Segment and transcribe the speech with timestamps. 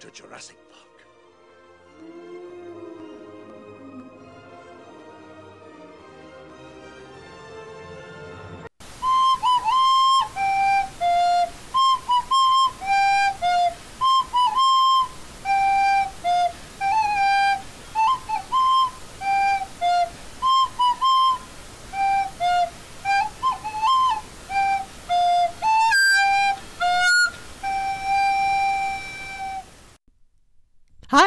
[0.00, 2.27] to Jurassic Park.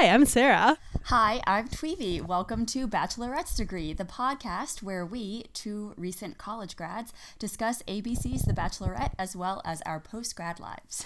[0.01, 0.79] Hi, I'm Sarah.
[1.03, 2.25] Hi, I'm Thuy-Vy.
[2.25, 8.53] Welcome to Bachelorette's Degree, the podcast where we, two recent college grads, discuss ABC's The
[8.53, 11.05] Bachelorette as well as our post grad lives.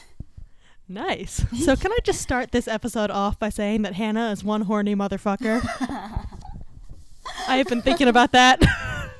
[0.87, 1.43] Nice.
[1.61, 4.95] So, can I just start this episode off by saying that Hannah is one horny
[4.95, 5.61] motherfucker?
[7.49, 8.63] I have been thinking about that.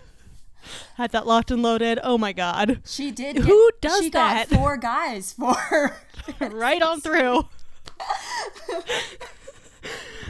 [0.96, 2.00] Had that locked and loaded.
[2.02, 2.80] Oh my god.
[2.86, 3.36] She did.
[3.40, 4.50] Who get- does she that?
[4.50, 5.98] got four guys for.
[6.40, 7.50] right on through.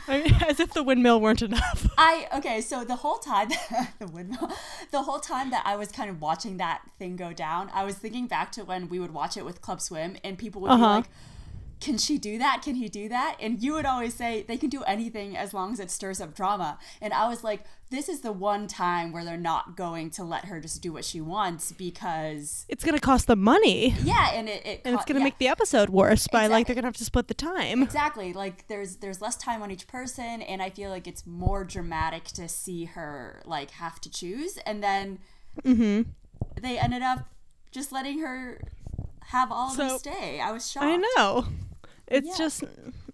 [0.07, 1.87] I mean, as if the windmill weren't enough.
[1.97, 3.49] I okay, so the whole time
[3.99, 4.51] the windmill,
[4.91, 7.95] the whole time that I was kind of watching that thing go down, I was
[7.97, 10.73] thinking back to when we would watch it with Club Swim, and people would be
[10.75, 10.95] Uh-huh.
[10.97, 11.05] like,
[11.79, 12.61] "Can she do that?
[12.63, 15.73] Can he do that?" And you would always say they can do anything as long
[15.73, 16.79] as it stirs up drama.
[17.01, 20.45] And I was like, "This is the one time where they're not going to let
[20.45, 24.65] her just do what she wants because." It's gonna cost them money, Yeah, and it,
[24.65, 25.25] it and it's gonna yeah.
[25.25, 27.83] make the episode worse by like they're gonna have to split the time.
[27.83, 28.33] Exactly.
[28.33, 32.25] Like there's there's less time on each person and I feel like it's more dramatic
[32.25, 35.19] to see her like have to choose and then
[35.63, 36.09] Mm-hmm.
[36.61, 37.29] they ended up
[37.71, 38.61] just letting her
[39.27, 40.39] have all of them stay.
[40.41, 40.85] I was shocked.
[40.85, 41.45] I know.
[42.07, 42.35] It's Yeah.
[42.37, 42.63] just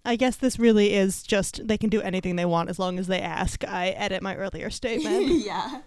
[0.04, 3.08] I guess this really is just they can do anything they want as long as
[3.08, 3.64] they ask.
[3.68, 5.28] I edit my earlier statement.
[5.46, 5.82] yeah.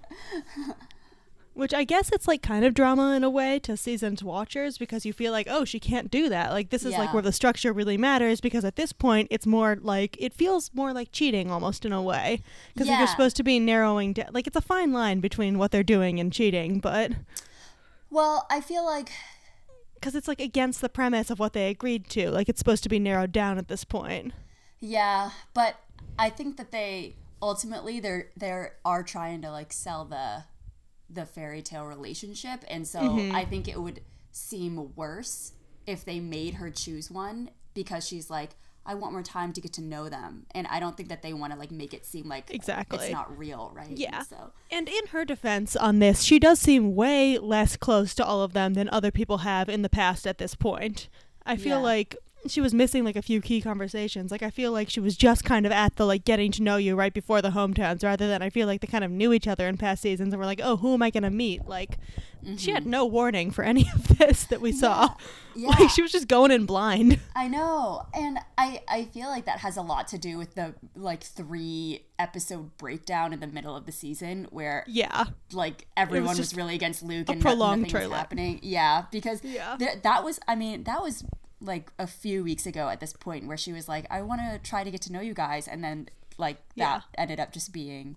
[1.52, 5.06] Which I guess it's like kind of drama in a way to seasoned watchers because
[5.06, 6.50] you feel like, oh, she can't do that.
[6.50, 9.78] Like this is like where the structure really matters because at this point it's more
[9.80, 12.40] like it feels more like cheating almost in a way
[12.72, 12.98] because Yeah.
[12.98, 14.30] you're supposed to be narrowing down.
[14.32, 17.12] Like it's a fine line between what they're doing and cheating, but
[18.10, 19.12] Well, I feel like
[20.04, 22.30] because it's like against the premise of what they agreed to.
[22.30, 24.34] Like it's supposed to be narrowed down at this point.
[24.78, 25.76] yeah, but
[26.18, 30.44] I think that they ultimately they're they are trying to like sell the
[31.08, 33.34] the fairy tale relationship and so Mm-hmm.
[33.34, 34.00] I think it would
[34.30, 35.52] seem worse
[35.86, 38.50] if they made her choose one because she's like
[38.86, 41.32] I want more time to get to know them and I don't think that they
[41.32, 42.98] want to like make it seem like Exactly.
[42.98, 43.90] it's not real, right?
[43.96, 44.22] Yeah.
[44.22, 48.42] So And in her defense on this, she does seem way less close to all
[48.42, 51.08] of them than other people have in the past at this point.
[51.46, 51.84] I feel Yeah.
[51.84, 54.30] like she was missing like a few key conversations.
[54.30, 56.76] Like I feel like she was just kind of at the like getting to know
[56.76, 59.48] you right before the hometowns rather than I feel like they kind of knew each
[59.48, 61.98] other in past seasons and were like, "Oh, who am I going to meet?" Like
[62.58, 65.08] she had no warning for any of this that we saw.
[65.08, 65.60] Mm-hmm.
[65.60, 65.68] Yeah.
[65.78, 67.20] Like she was just going in blind.
[67.36, 68.06] I know.
[68.12, 72.04] And I I feel like that has a lot to do with the like 3
[72.18, 75.26] episode breakdown in the middle of the season where Yeah.
[75.52, 78.16] like everyone was, just really against Luke and prolonged nothing was trailer.
[78.16, 78.60] happening.
[78.62, 79.76] Yeah, because Yeah.
[79.78, 81.24] there, that was I mean that was
[81.64, 84.58] like a few weeks ago at this point where she was like I want to
[84.58, 86.08] try to get to know you guys and then
[86.38, 88.16] like that ended up just being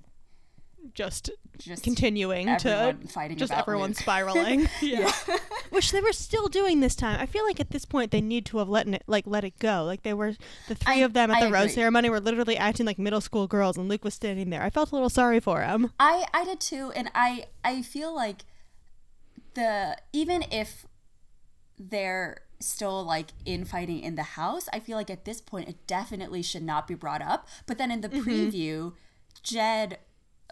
[0.93, 3.97] Just just continuing to fighting just everyone Luke.
[3.97, 4.69] spiraling.
[4.81, 5.11] yeah.
[5.69, 7.19] Which they were still doing this time.
[7.19, 9.57] I feel like at this point they need to have let it like let it
[9.59, 9.83] go.
[9.83, 10.33] Like they were
[10.67, 13.21] the three I- of them at I the rose ceremony were literally acting like middle
[13.21, 14.63] school girls and Luke was standing there.
[14.63, 15.91] I felt a little sorry for him.
[15.99, 18.45] I I did too, and I I feel like
[19.53, 20.86] the even if
[21.77, 26.41] they're still like infighting in the house, I feel like at this point it definitely
[26.41, 27.47] should not be brought up.
[27.65, 28.27] But then in the mm-hmm.
[28.27, 28.93] preview,
[29.43, 29.99] Jed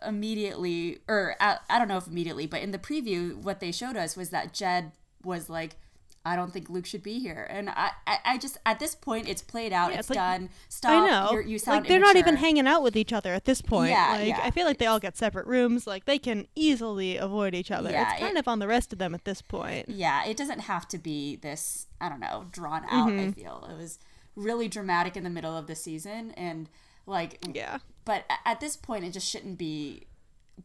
[0.06, 3.98] immediately, or I, I don't know if immediately, but in the preview, what they showed
[3.98, 4.92] us was that Jed
[5.24, 5.78] was like.
[6.26, 9.30] I don't think Luke should be here, and I, I, I just at this point
[9.30, 10.50] it's played out, Yeah, it's, it's like- done.
[10.70, 10.92] Stop.
[10.92, 11.32] I know.
[11.34, 13.92] You're, you sound like they're not even hanging out with each other at this point.
[13.92, 14.40] Yeah, like yeah.
[14.44, 15.86] I feel like they all get separate rooms.
[15.86, 17.92] Like they can easily avoid each other.
[17.92, 19.88] Yeah, it's kind it- of on the rest of them at this point.
[19.88, 23.30] yeah, it doesn't have to be this, I don't know, drawn out, Mm-hmm.
[23.30, 23.68] I feel.
[23.72, 24.00] It was
[24.36, 26.68] really dramatic in the middle of the season and
[27.06, 27.78] like Yeah.
[28.04, 30.08] but at this point it just shouldn't be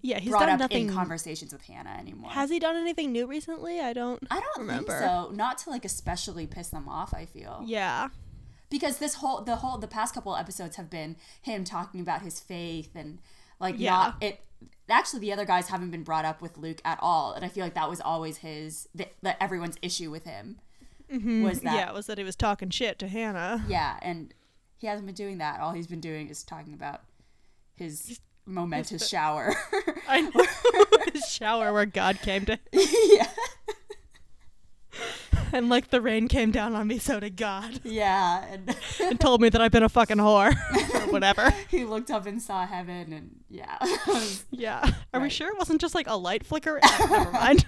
[0.02, 0.88] Yeah, he's brought done up nothing.
[0.88, 2.30] in conversations with Hannah anymore.
[2.30, 3.80] Has he done anything new recently?
[3.80, 4.92] I don't I don't remember.
[4.92, 5.30] think so.
[5.34, 7.62] Not to like especially piss them off, I feel.
[7.66, 8.08] Yeah.
[8.70, 12.40] Because this whole the whole the past couple episodes have been him talking about his
[12.40, 13.18] faith and
[13.58, 13.90] like Yeah.
[13.90, 14.40] not it
[14.88, 17.64] actually the other guys haven't been brought up with Luke at all and I feel
[17.64, 20.60] like that was always his that, that everyone's issue with him
[21.12, 21.42] mm-hmm.
[21.42, 23.64] was that yeah, was that he was talking shit to Hannah.
[23.68, 24.32] Yeah, and
[24.78, 25.60] he hasn't been doing that.
[25.60, 27.02] All he's been doing is talking about
[27.74, 29.54] his momentous shower.
[30.08, 30.44] I know.
[31.12, 32.58] His shower where God came to.
[32.72, 33.28] yeah.
[35.52, 39.40] and like the rain came down on me, so did God, yeah, and and told
[39.40, 40.52] me that I've been a fucking whore
[40.94, 41.52] or whatever.
[41.68, 43.78] he looked up and saw heaven, and yeah,
[44.50, 44.84] Yeah.
[45.14, 46.80] Are we sure it wasn't just like a light flicker?
[46.82, 47.66] Ah, Never mind.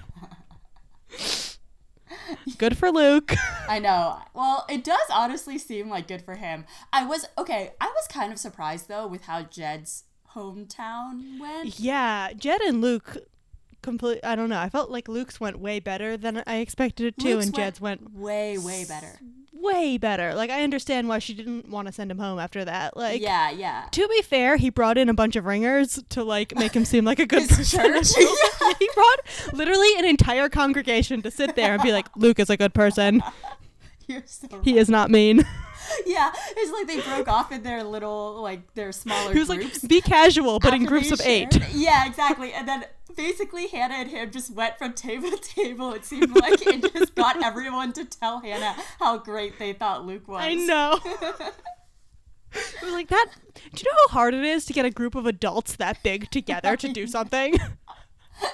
[2.57, 3.33] Good for Luke.
[3.67, 4.19] I know.
[4.33, 6.65] Well, it does honestly seem like good for him.
[6.91, 7.71] I was okay.
[7.81, 10.03] I was kind of surprised though with how Jed's
[10.35, 11.79] hometown went.
[11.79, 13.17] Yeah, Jed and Luke
[13.81, 14.59] complete I don't know.
[14.59, 17.81] I felt like Luke's went way better than I expected it to Luke's and Jed's
[17.81, 19.19] went way, way better.
[19.51, 20.33] way better.
[20.33, 22.95] Like I understand why she didn't want to send him home after that.
[22.95, 23.87] Like yeah, yeah.
[23.91, 27.03] To be fair, he brought in a bunch of ringers to like make him seem
[27.03, 27.79] like a good person.
[27.79, 28.07] church.
[28.63, 29.19] Yeah, he brought
[29.53, 33.21] literally an entire congregation to sit there and be like, "Luke is a good person.
[34.07, 35.45] You're so He is not mean."
[36.05, 36.31] yeah.
[36.57, 39.83] It's like they broke off in their little like their smaller He was groups.
[39.83, 41.57] like, "Be casual, but in groups of eight.
[41.73, 42.53] Yeah, exactly.
[42.53, 42.85] And then
[43.15, 45.93] basically Hannah and him just went from table to table.
[45.93, 50.27] It seemed like and just got everyone to tell Hannah how great they thought Luke
[50.27, 50.43] was.
[50.43, 50.99] I know.
[52.55, 53.27] It was like that.
[53.55, 56.29] Do you know how hard it is to get a group of adults that big
[56.29, 57.55] together to do something?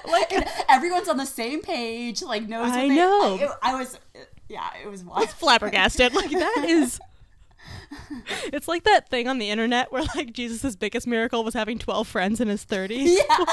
[0.08, 2.22] like, And everyone's on the same page.
[2.22, 2.70] Like knows.
[2.70, 3.34] What I they, know.
[3.38, 3.98] I, it- I was.
[4.48, 5.28] Yeah, it was wild.
[5.30, 6.14] flabbergasted.
[6.14, 6.98] Like that is.
[8.52, 12.06] It's like that thing on the internet where like Jesus' biggest miracle was having twelve
[12.08, 13.20] friends in his thirties.
[13.28, 13.44] Yeah,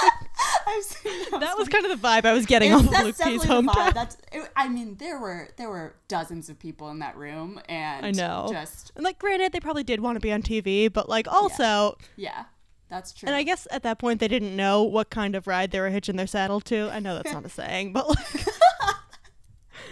[0.68, 1.40] I've seen that.
[1.40, 3.40] That was kind of the vibe I was getting off of Luke the vibe.
[3.40, 3.94] hometown.
[3.94, 4.18] That's.
[4.32, 8.12] It, I mean, there were there were dozens of people in that room, and I
[8.12, 8.50] know.
[8.52, 11.98] Just And like, granted, they probably did want to be on TV, but like, also,
[12.18, 12.46] yeah,
[12.90, 13.28] that's true.
[13.28, 15.90] and I guess at that point they didn't know what kind of ride they were
[15.90, 16.90] hitching their saddle to.
[16.92, 18.46] I know that's not a saying, but like,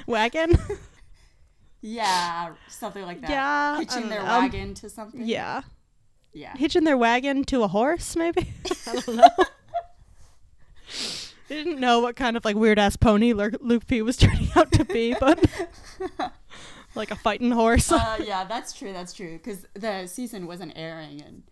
[0.08, 0.58] wagon.
[1.86, 3.30] Yeah, something like that.
[3.30, 4.40] Yeah, hitching their know.
[4.40, 5.26] wagon to something.
[5.26, 5.62] yeah,
[6.34, 6.58] yeah.
[6.58, 8.52] hitching their wagon to a horse, maybe.
[8.88, 9.30] I don't know.
[11.48, 14.72] they didn't know what kind of like weird ass pony Luke, P was turning out
[14.72, 15.46] to be, but
[16.96, 17.92] like a fighting horse.
[17.92, 18.92] uh, yeah, that's true.
[18.92, 19.34] That's true.
[19.34, 21.44] Because the season wasn't airing, and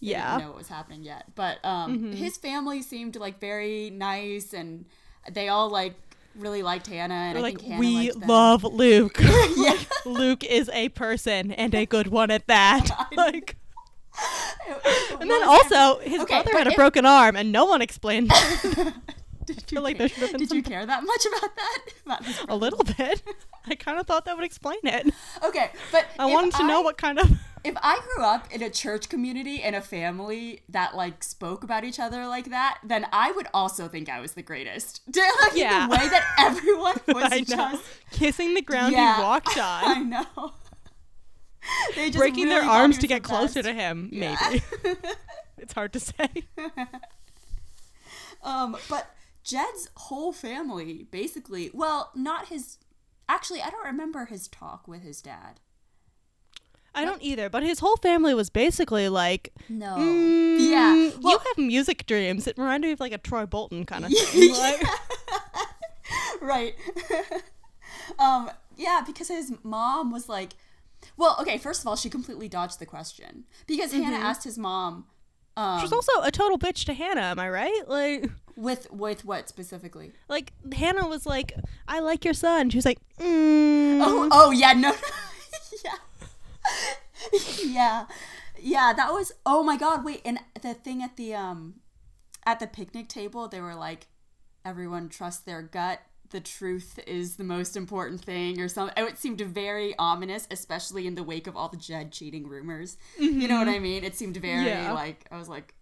[0.00, 0.18] Yeah.
[0.18, 0.30] Mm-hmm.
[0.30, 1.26] didn't know what was happening yet.
[1.36, 4.86] But um, his family seemed like very nice, and
[5.30, 5.94] they all like
[6.38, 9.18] really liked Hannah, and like, Hannah we love Luke.
[9.56, 9.76] Yeah.
[10.04, 12.88] Luke is a person and a good one at that.
[13.16, 13.56] like,
[15.20, 18.30] and then also his Okay, brother had a if- broken arm, and no one explained
[19.54, 21.78] Did feel like there should have been Did you care that much about that?
[22.06, 23.22] About a little bit.
[23.66, 25.12] I kind of thought that would explain it.
[25.44, 27.28] Okay, but I wanted to know what kind of.
[27.64, 31.82] if I grew up in a church community and a family that like spoke about
[31.84, 35.00] each other like that, then I would also think I was the greatest.
[35.06, 35.86] Like, Yeah.
[35.88, 37.82] the way that everyone was I just
[38.12, 39.16] Kissing the ground Yeah.
[39.16, 39.84] he walked on.
[39.84, 40.52] I know.
[41.96, 44.10] They just breaking their really thought arms to get the closer to him.
[44.12, 44.36] Yeah.
[44.50, 44.62] Maybe
[45.58, 46.28] it's hard to say.
[48.44, 49.10] Um, but
[49.46, 52.78] Jed's whole family basically, well, not his.
[53.28, 55.60] Actually, I don't remember his talk with his dad.
[56.94, 59.96] I don't either, but his whole family was basically like, No.
[59.98, 60.94] mm, Yeah.
[60.94, 62.46] you have music dreams.
[62.46, 64.52] It reminded me of like a Troy Bolton kind of thing.
[64.52, 64.82] Like,
[66.40, 66.74] right.
[68.18, 70.54] um, yeah, because his mom was like,
[71.16, 75.04] well, okay, first of all, she completely dodged the question because Hannah asked his mom,
[75.56, 77.82] um, She's also a total bitch to Hannah, am I right?
[77.86, 80.12] Like, with with what specifically?
[80.28, 81.52] like Hannah was like,
[81.86, 84.00] "I like your son." She was like, mm.
[84.02, 84.92] Oh, oh yeah, no,
[85.84, 85.92] yeah,
[87.64, 88.06] yeah,
[88.60, 88.92] yeah.
[88.96, 89.32] That was.
[89.44, 90.04] Oh my god!
[90.04, 91.74] Wait, and the thing at the um,
[92.44, 94.06] at the picnic table, they were like,
[94.64, 96.00] everyone trust their gut.
[96.30, 98.94] The truth is the most important thing, or something.
[99.06, 102.96] It seemed very ominous, especially in the wake of all the Jed cheating rumors.
[103.18, 104.02] You know what I mean?
[104.02, 104.92] It seemed very Yeah.
[104.92, 105.74] like I was like,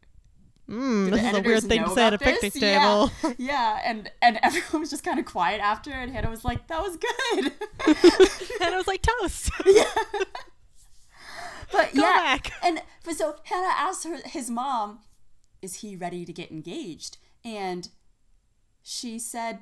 [0.69, 2.79] Mm, this is a weird thing to say at a about this?" picnic Yeah.
[2.79, 6.67] table." Yeah, and and everyone was just kind of quiet after, and Hannah was like,
[6.69, 7.53] "That was good."
[8.63, 9.51] and I was like, "Toast."
[11.73, 12.53] But Go yeah, back.
[12.63, 15.01] and but so Hannah asked her his mom,
[15.61, 17.89] "Is he ready to get engaged?" And
[18.83, 19.61] she said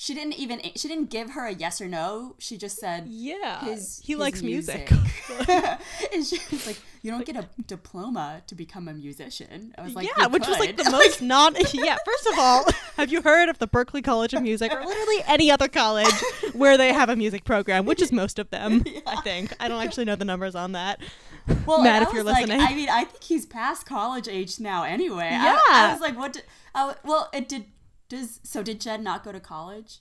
[0.00, 2.34] she didn't even she didn't give her a yes or no.
[2.38, 4.90] She just said yeah, his he his likes music.
[5.48, 9.94] and she was like, "You don't get a diploma to become a musician." I was
[9.94, 11.54] like, yeah, "You which was like the most non.
[11.74, 12.64] Yeah, first of all,
[12.96, 16.08] have you heard of the Berklee College of Music or literally any other college
[16.54, 19.54] where they have a music program, which is most of them, I think.
[19.60, 20.98] I don't actually know the numbers on that.
[21.66, 22.66] well, Matt, if I you're like, listening.
[22.66, 24.84] I mean, I think he's past college age now.
[24.84, 25.60] Anyway, Yeah.
[25.70, 26.32] I, was like, what?
[26.32, 27.66] Did, I, well, it did.
[28.10, 28.62] Does so?
[28.62, 30.00] Did Jed not go to college?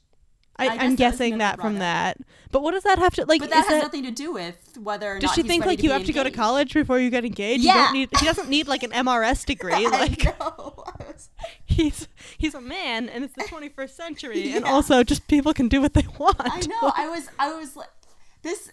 [0.58, 2.18] I, i'm guessing that from brought that.
[2.52, 3.40] But what does that have to like?
[3.40, 5.92] But that has that, nothing to do with whether or does she think like you
[5.92, 7.64] have to go to college before you get engaged?
[7.64, 7.86] You Yeah.
[7.86, 8.10] don't need.
[8.20, 9.88] He doesn't need like an MRS degree.
[9.88, 11.30] Like was-
[11.66, 15.80] he's he's a man and it's the 21st century and also just people can do
[15.82, 16.36] what they want.
[16.40, 16.92] I know.
[16.94, 17.30] I was.
[17.40, 17.90] I was like,
[18.42, 18.70] this.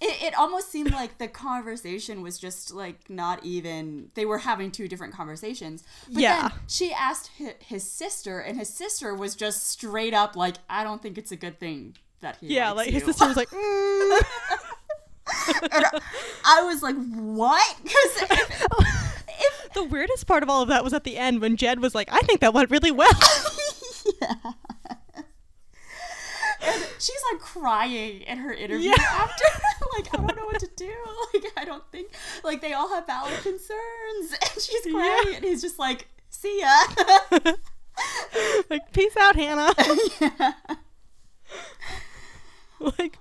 [0.00, 4.10] It, it almost seemed like the conversation was just like not even.
[4.14, 5.82] They were having two different conversations.
[6.06, 6.48] But Yeah.
[6.48, 10.84] Then she asked his, his sister, and his sister was just straight up like, "I
[10.84, 14.22] don't think it's a good thing that he." yeah, like his sister was like, mm.
[16.44, 18.28] I was like, "What?" Because
[19.74, 22.08] the weirdest part of all of that was at the end when Jed was like,
[22.12, 23.08] I think that went really well.
[26.62, 28.94] and she's like crying in her interview Yeah.
[29.10, 29.44] after
[29.96, 30.92] like i don't know what to do
[31.34, 32.10] like i don't think
[32.44, 34.94] like they all have valid concerns and she's crying
[35.28, 35.36] Yeah.
[35.36, 37.40] and he's just like see ya
[38.70, 39.74] like, peace out, Hannah.
[40.20, 40.52] yeah.
[42.78, 43.18] like,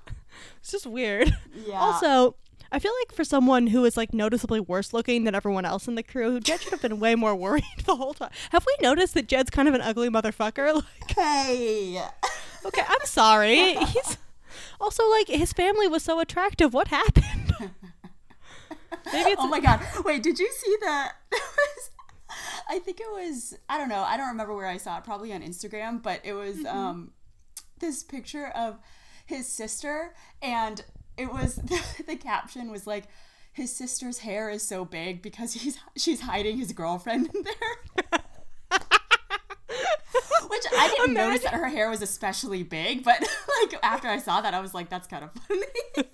[0.60, 1.36] it's just weird.
[1.66, 1.80] Yeah.
[1.80, 2.36] Also,
[2.72, 5.96] I feel like for someone who is like noticeably worse looking than everyone else in
[5.96, 8.30] the crew, Jed should have been way more worried the whole time.
[8.52, 10.76] Have we noticed that Jed's kind of an ugly motherfucker?
[10.76, 12.02] Like, hey
[12.68, 13.74] okay, I'm sorry.
[13.76, 14.18] He's
[14.80, 16.74] also like his family was so attractive.
[16.74, 17.54] What happened?
[19.14, 21.14] Maybe it's oh my god wait did you see that
[22.70, 25.32] i think it was i don't know i don't remember where i saw it probably
[25.34, 26.78] on instagram but it was Mm-hmm.
[26.78, 27.12] um
[27.80, 28.80] this picture of
[29.26, 30.84] his sister and
[31.18, 31.56] it was
[32.08, 33.06] the, caption was like
[33.54, 38.20] his sister's hair is so big because he's she's hiding his girlfriend in there
[40.48, 43.20] which i didn't notice that her hair was especially big but
[43.62, 45.62] like after i saw that i was like that's kind of funny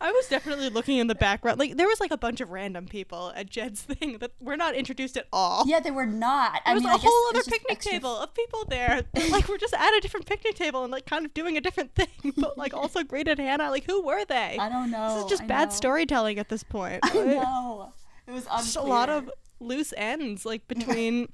[0.00, 1.58] I was definitely looking in the background.
[1.58, 4.74] Like there was like a bunch of random people at Jed's thing that were not
[4.74, 5.64] introduced at all.
[5.66, 8.16] yeah they were not i There was mean a I whole other picnic extra table
[8.16, 9.02] of people there.
[9.14, 11.60] that, like we're just at a different picnic table and like kind of doing a
[11.60, 13.70] different thing, but like also greeted Hannah.
[13.70, 14.56] Like who were they?
[14.58, 15.14] I don't know.
[15.14, 15.74] This is just I bad know.
[15.74, 17.00] storytelling at this point.
[17.02, 17.92] I know.
[18.26, 18.62] It was unclear.
[18.64, 19.30] Just a lot of
[19.60, 21.28] loose ends, like between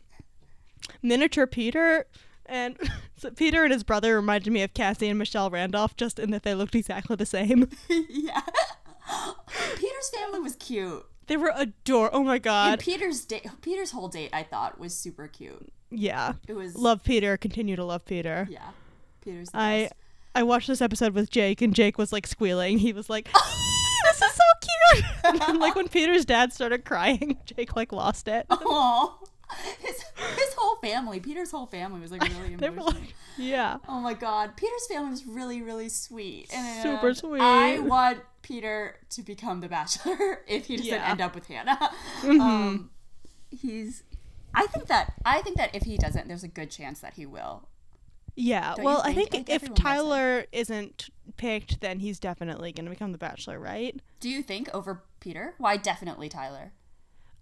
[1.02, 2.06] miniature Peter
[2.46, 2.76] and
[3.16, 6.42] so Peter and his brother reminded me of Cassie and Michelle Randolph, just in that
[6.42, 7.68] they looked exactly the same.
[7.88, 8.40] yeah.
[9.76, 11.04] Peter's family was cute.
[11.26, 12.10] They were adore.
[12.12, 12.78] Oh my And god.
[12.80, 15.72] Peter's date, Peter's whole date, I thought was super cute.
[15.90, 16.34] yeah.
[16.48, 17.36] It was Love Peter.
[17.36, 18.46] Continue to love Peter.
[18.50, 18.70] Yeah,
[19.22, 19.48] Peter's.
[19.54, 19.94] I best.
[20.34, 22.78] I watched this episode with Jake, and Jake was like squealing.
[22.78, 24.42] He was like, "This is so
[24.94, 28.46] cute!" And then, like when Peter's dad started crying, Jake like lost it.
[28.50, 29.18] Aw.
[29.80, 30.02] his
[30.36, 32.86] his whole family, Peter's whole family was like really emotional.
[32.86, 36.48] like, "Yeah, Oh my god, Peter's family was really really sweet.
[36.52, 37.40] And Super sweet.
[37.40, 41.10] I want Peter to become the bachelor if he doesn't Yeah.
[41.10, 41.78] end up with Hannah.
[42.22, 42.40] Mm-hmm.
[42.40, 42.90] Um,
[43.50, 44.02] he's.
[44.54, 47.26] I think that I think that if he doesn't, there's a good chance that he
[47.26, 47.68] will.
[48.36, 49.30] yeah." Don't well, I think?
[49.30, 49.84] think, I think if everyone loves him.
[49.86, 53.98] Tyler isn't picked, then he's definitely going to become the Bachelor, right?
[54.20, 55.54] Do you think over Peter?
[55.58, 56.72] Why definitely Tyler?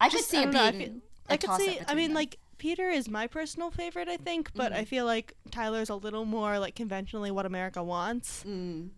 [0.00, 1.00] I could see I it don't know,
[1.30, 1.40] I being.
[1.40, 1.80] feel- a I could see.
[1.88, 2.14] I mean, them.
[2.16, 4.80] like Peter is my personal favorite, I think, but Mm-hmm.
[4.80, 8.44] I feel like Tyler's a little more like conventionally what America wants.
[8.46, 8.90] Mm,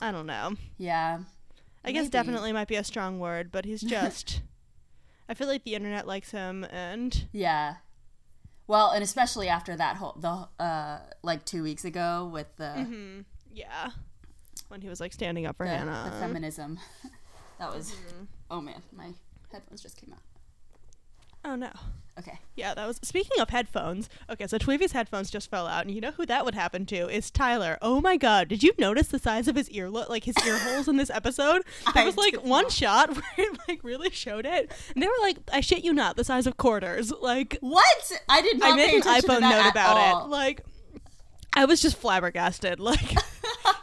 [0.00, 0.54] I don't know.
[0.78, 1.20] yeah.
[1.86, 4.40] I guess definitely might be a strong word, but he's just.
[5.28, 7.76] I feel like the internet likes him, and Yeah.
[8.66, 13.20] Well, and especially after that whole the uh like two weeks ago with the mm-hmm.
[13.52, 13.90] yeah,
[14.68, 16.10] when he was like standing up for the, Hannah.
[16.10, 16.78] the feminism,
[17.58, 17.90] that was.
[17.92, 18.24] Mm-hmm.
[18.50, 19.12] Oh man, my
[19.52, 20.22] headphones just came out.
[21.44, 21.70] Oh no.
[22.16, 22.38] Okay.
[22.54, 23.00] Yeah, that was.
[23.02, 26.44] Speaking of headphones, okay, so Thuy-Vy's headphones just fell out, and you know who that
[26.44, 27.76] would happen to is Tyler.
[27.82, 30.86] Oh my god, did you notice the size of his ear, like his ear holes
[30.86, 31.62] in this episode?
[31.94, 35.38] There was like one shot where it like really showed it, and they were like,
[35.52, 37.12] I shit you not, the size of quarters.
[37.20, 38.12] Like, What?
[38.28, 40.26] I did not I made an iPhone note about all.
[40.26, 40.28] it.
[40.30, 40.60] Like,
[41.56, 42.78] I was just flabbergasted.
[42.84, 43.00] Like,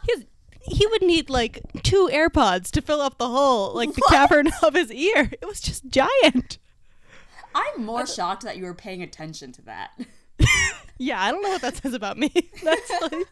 [0.08, 0.24] his.
[0.64, 4.10] He would need like two AirPods to fill up the hole, like the What?
[4.12, 5.30] cavern of his ear.
[5.42, 6.58] It was just giant.
[7.54, 9.90] I'm more uh, shocked that you were paying attention to that.
[10.98, 12.30] Yeah, I don't know what that says about me.
[12.62, 13.26] That's like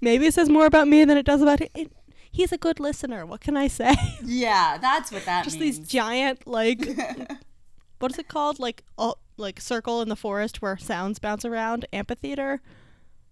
[0.00, 1.90] maybe it says more about me than it does about it.
[2.30, 3.26] He's a good listener.
[3.26, 3.96] What can I say?
[4.22, 5.78] yeah, that's what that Just means.
[5.78, 6.86] these giant like
[7.98, 8.60] what is it called?
[8.60, 11.86] Like oh, like circle in the forest where sounds bounce around.
[11.92, 12.60] Amphitheater,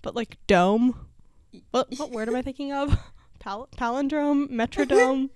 [0.02, 1.06] but like dome.
[1.70, 2.98] What what word am I thinking of?
[3.38, 5.30] Pal- palindrome, metrodome.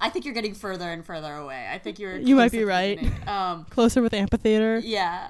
[0.00, 1.68] I think you're getting further and further away.
[1.72, 2.16] I think you're.
[2.16, 2.98] You might be right.
[3.28, 4.78] Um, Closer with amphitheater.
[4.80, 5.28] yeah.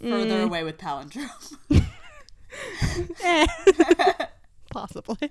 [0.00, 0.44] Further Mm.
[0.44, 1.30] away with palindrome.
[3.22, 3.46] Eh.
[4.70, 5.30] Possibly.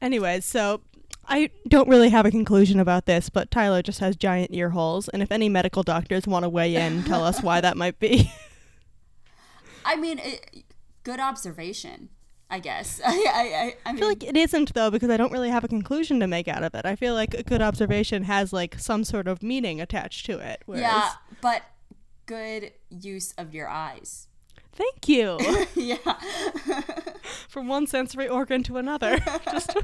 [0.00, 0.80] Anyways, so
[1.26, 5.08] I don't really have a conclusion about this, but Tyler just has giant ear holes,
[5.08, 8.30] and if any medical doctors want to weigh in, tell us why that might be.
[9.84, 10.64] I mean, it,
[11.02, 12.08] good observation.
[12.48, 13.00] I guess.
[13.04, 15.64] I I I, I, I feel like it isn't though because I don't really have
[15.64, 16.86] a conclusion to make out of it.
[16.86, 20.62] I feel like a good observation has like some sort of meaning attached to it.
[20.66, 21.10] Whereas, yeah,
[21.40, 21.62] but
[22.26, 24.28] good use of your eyes.
[24.72, 25.38] Thank you.
[25.74, 25.96] yeah.
[27.48, 29.18] From one sensory organ to another.
[29.50, 29.76] Just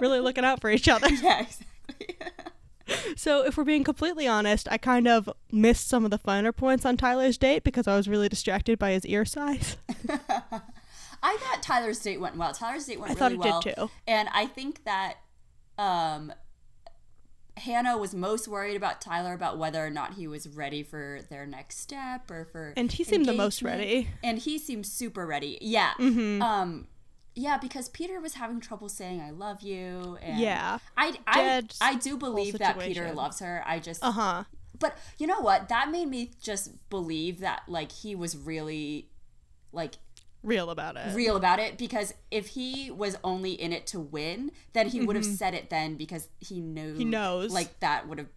[0.00, 1.08] really looking out for each other.
[1.08, 2.16] Yeah, exactly.
[3.16, 6.86] So, if we're being completely honest, I kind of missed some of the finer points
[6.86, 9.76] on Tyler's date because I was really distracted by his ear size.
[11.22, 12.52] I thought Tyler's date went well.
[12.52, 13.88] Tyler's date went I thought really it did well.
[13.88, 13.94] too.
[14.06, 15.14] And I think that
[15.78, 16.32] um,
[17.56, 21.44] Hannah was most worried about Tyler about whether or not he was ready for their
[21.46, 24.08] next step or for And he seemed the most ready.
[24.22, 25.58] And he seemed super ready.
[25.60, 25.92] Yeah.
[25.98, 26.42] Mm-hmm.
[26.42, 26.86] Um
[27.34, 30.78] yeah, because Peter was having trouble saying I love you and Yeah.
[30.96, 33.62] I I, I do believe that Peter loves her.
[33.66, 34.44] I just Uh huh.
[34.78, 35.68] but you know what?
[35.68, 39.08] That made me just believe that like he was really
[39.72, 39.94] like
[40.42, 41.14] Real about it.
[41.14, 45.16] real about it because if he was only in it to win, then he would
[45.16, 46.98] have said it then because he knew Mm-hmm.
[46.98, 47.52] He knows.
[47.52, 48.28] like that would have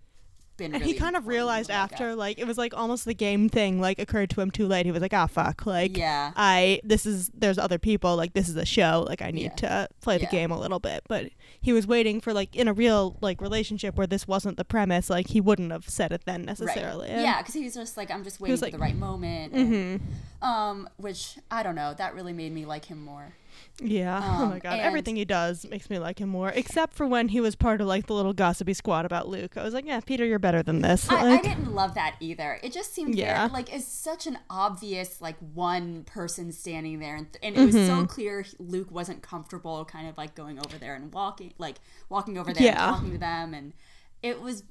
[0.61, 0.75] been.
[0.75, 3.99] And he kind of realized after, like, it was like almost the game thing, like,
[3.99, 4.85] occurred to him too late.
[4.85, 5.65] He was like, ah, fuck.
[5.65, 6.31] Like, Yeah.
[6.35, 8.15] I, this is, there's other people.
[8.15, 9.05] Like, this is a show.
[9.07, 9.49] Like, I need Yeah.
[9.55, 10.31] to play the Yeah.
[10.31, 11.03] game a little bit.
[11.07, 14.65] But he was waiting for, like, in a real, like, relationship where this wasn't the
[14.65, 16.45] premise, like, he wouldn't have said it then Right.
[16.47, 17.09] necessarily.
[17.09, 19.53] Yeah, because he was just like, I'm just waiting for like- the right moment.
[19.53, 20.01] and,
[20.41, 21.93] um, which I don't know.
[21.93, 23.33] That really made me like him more.
[23.81, 24.21] Yeah.
[24.23, 24.79] oh Um, my god.
[24.79, 27.87] Everything he does makes me like him more, except for when he was part of
[27.87, 29.57] like the little gossipy squad about Luke.
[29.57, 31.09] I was like, yeah, Peter, you're better than this.
[31.09, 32.59] I, I didn't love that either.
[32.63, 33.49] It just seemed Yeah.
[33.51, 38.01] like it's such an obvious like one person standing there, and, and it was Mm-hmm.
[38.01, 41.77] so clear Luke wasn't comfortable, kind of like going over there and walking, like
[42.09, 42.87] walking over there Yeah.
[42.87, 43.73] and talking to them, and
[44.21, 44.63] it was.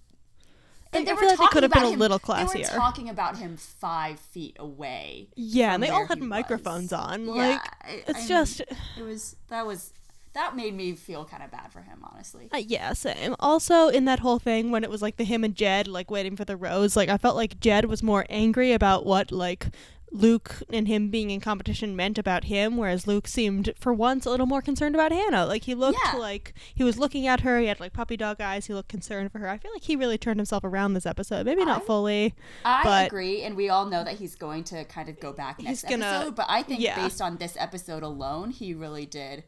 [0.93, 2.75] And I feel like they could have been a him- little They were classier.
[2.75, 5.29] talking about him five feet away.
[5.37, 6.29] yeah, and they all had he was.
[6.29, 7.27] microphones on.
[7.27, 8.61] Yeah, like, I- it's I mean, just.
[8.61, 9.93] It was that was
[10.33, 12.49] that made me feel kind of bad for him, honestly.
[12.53, 13.35] Uh, yeah, same.
[13.41, 16.37] Also, in that whole thing, when it was like the him and Jed like waiting
[16.37, 19.67] for the rose, like I felt like Jed was more angry about what like
[20.13, 24.31] Luke and him being in competition meant about him, whereas Luke seemed for once a
[24.31, 25.47] little more concerned about Hannah.
[25.47, 26.19] Like he looked Yeah.
[26.19, 27.61] like he was looking at her.
[27.61, 28.67] He had like puppy dog eyes.
[28.67, 29.49] He looked concerned for her.
[29.49, 31.47] I feel like he really turned himself around this episode.
[31.47, 32.35] Maybe not I- fully.
[32.65, 35.63] I But- agree, and we all know that he's going to kind of go back
[35.63, 36.35] next gonna- episode.
[36.35, 36.97] But I think yeah.
[36.97, 39.45] based on this episode alone, he really did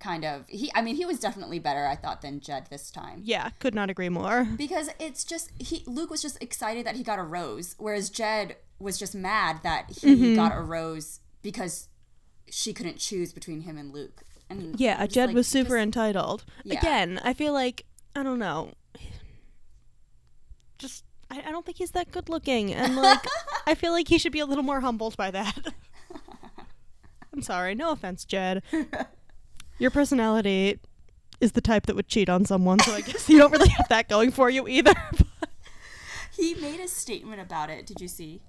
[0.00, 0.72] kind of he.
[0.74, 3.90] I mean, he was definitely better, I thought, than Jed this time Yeah, could not
[3.90, 4.44] agree more.
[4.56, 5.84] because it's just he.
[5.86, 9.90] Luke was just excited that he got a rose, whereas Jed was just mad that
[10.00, 10.34] he Mm-hmm.
[10.36, 11.88] got a rose because
[12.50, 14.22] she couldn't choose between him and Luke.
[14.48, 16.44] And Yeah, Jed like, was super just- entitled.
[16.64, 16.78] Yeah.
[16.78, 17.84] Again, I feel like
[18.16, 18.72] I don't know.
[20.78, 23.24] Just I, I don't think he's that good looking, and like
[23.66, 25.56] I feel like he should be a little more humbled by that.
[27.32, 28.62] I'm sorry, no offense, Jed.
[29.78, 30.80] Your personality
[31.40, 33.88] is the type that would cheat on someone, so I guess you don't really have
[33.88, 34.92] that going for you either.
[36.36, 37.86] he made a statement about it.
[37.86, 38.40] Did you see?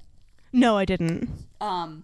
[0.53, 1.29] No, I didn't.
[1.59, 2.03] Um,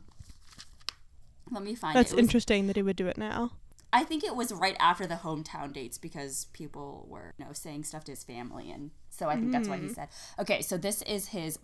[1.51, 2.13] let me find That's it.
[2.13, 3.51] It was- interesting that he would do it now.
[3.93, 7.85] I think it was right after the hometown dates because people were, you know, saying
[7.85, 10.09] stuff to his family, and so I think that's why he said.
[10.37, 11.57] Okay, so this is his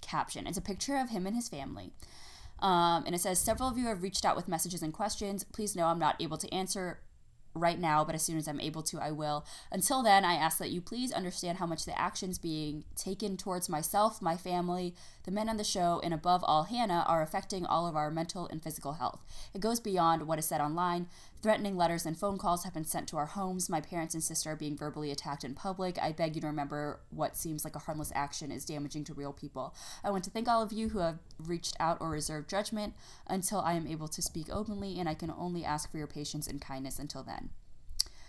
[0.00, 0.48] caption.
[0.48, 1.92] It's a picture of him and his family,
[2.58, 5.44] um, and it says, "Several of you have reached out with messages and questions.
[5.44, 7.00] Please know I'm not able to answer."
[7.54, 9.44] Right now, but as soon as I'm able to, I will.
[9.72, 13.68] Until then, I ask that you please understand how much the actions being taken towards
[13.68, 14.94] myself, my family,
[15.28, 18.48] the men on the show, and above all, Hannah, are affecting all of our mental
[18.48, 19.20] and physical health.
[19.52, 21.06] It goes beyond what is said online.
[21.42, 23.68] Threatening letters and phone calls have been sent to our homes.
[23.68, 25.98] My parents and sister are being verbally attacked in public.
[26.00, 29.34] I beg you to remember what seems like a harmless action is damaging to real
[29.34, 29.74] people.
[30.02, 32.94] I want to thank all of you who have reached out or reserved judgment
[33.26, 36.46] until I am able to speak openly, and I can only ask for your patience
[36.46, 37.50] and kindness until then.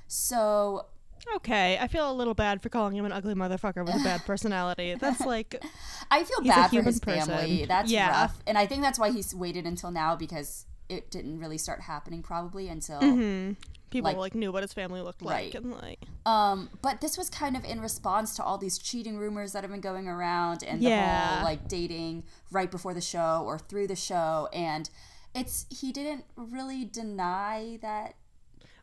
[0.10, 0.88] So,
[1.38, 4.25] Okay, I feel a little bad for calling him an ugly motherfucker with a bad
[4.25, 4.95] personality.
[4.95, 5.62] That's like
[6.12, 7.65] I feel bad for his family.
[7.65, 8.10] That's Yeah.
[8.21, 8.38] rough.
[8.47, 12.23] And I think that's why he's waited until now because it didn't really start happening
[12.23, 15.53] probably until people Like- like, knew what his family looked Right.
[15.53, 19.17] like and like Um, but this was kind of in response to all these cheating
[19.17, 23.43] rumors that have been going around and the whole like dating right before the show
[23.45, 24.89] or through the show and
[25.36, 28.15] it's he didn't really deny that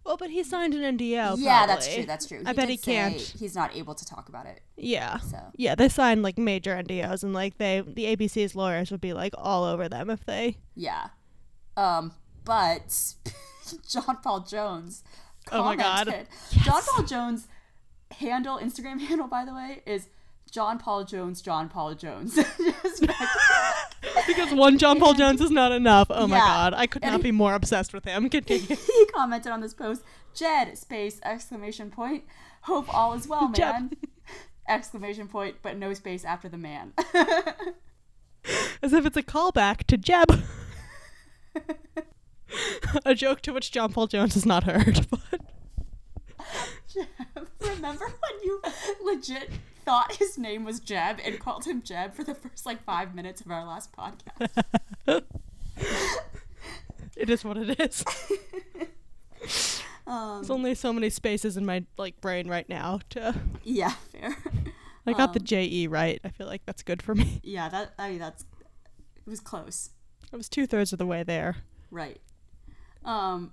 [0.06, 2.42] well but he signed an NDA yeah that's true that's true.
[2.46, 3.20] I bet he can't.
[3.20, 5.18] he's not able to talk about it yeah.
[5.18, 5.38] so.
[5.56, 9.34] Yeah they signed like major NDAs and like they the ABC's lawyers would be like
[9.36, 11.08] all over them if they yeah.
[11.76, 12.12] Um
[12.44, 13.14] but
[13.88, 15.02] John Paul Jones
[15.52, 16.06] Oh my God.
[16.06, 16.28] commented-
[16.62, 17.48] John Paul Jones
[18.18, 20.08] handle Instagram handle by the way is
[20.50, 22.34] John Paul Jones John Paul Jones
[24.26, 26.42] because one John Paul Jones is not enough oh my Yeah.
[26.46, 29.60] god I could And not he- be more obsessed with him continue he commented on
[29.60, 30.02] this post
[30.34, 32.24] jed space exclamation point
[32.62, 33.72] hope all is well Jed.
[33.72, 33.90] man
[34.68, 36.92] exclamation point but no space after the man
[38.82, 40.44] As if it's a callback to Jeb.
[43.04, 45.04] a joke to which John Paul Jones has not heard.
[45.10, 45.40] But
[46.88, 47.06] Jeb.
[47.60, 48.62] Remember when you
[49.04, 49.50] legit
[49.86, 53.40] thought his name was Jeb and called him Jeb for the first like five minutes
[53.40, 54.50] of our last podcast?
[57.16, 58.04] it is what it is.
[60.08, 64.36] Um, There's only so many spaces in my like brain right now to yeah, fair.
[65.04, 66.20] I got the Um, J E right.
[66.22, 67.40] I feel like that's good for me.
[67.42, 68.44] Yeah, that I mean that's
[69.16, 69.90] it was close.
[70.32, 71.56] I was two thirds of the way there.
[71.90, 72.20] Right.
[73.04, 73.50] Um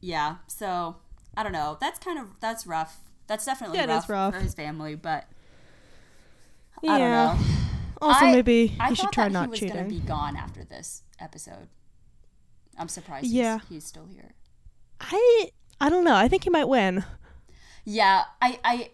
[0.00, 0.96] yeah, so
[1.36, 1.76] I don't know.
[1.80, 3.00] That's kind of that's rough.
[3.32, 4.34] That's definitely Yeah, rough, rough.
[4.34, 5.24] for his family, but
[6.82, 6.92] Yeah.
[6.92, 7.46] I don't know.
[8.02, 9.74] Also, I- maybe I he should try not he was cheating.
[9.74, 11.68] gonna be gone after this episode.
[12.76, 13.60] I'm surprised he's, Yeah.
[13.70, 14.34] he's still here.
[15.00, 16.14] I I don't know.
[16.14, 17.06] I think he might win.
[17.86, 18.90] Yeah, I I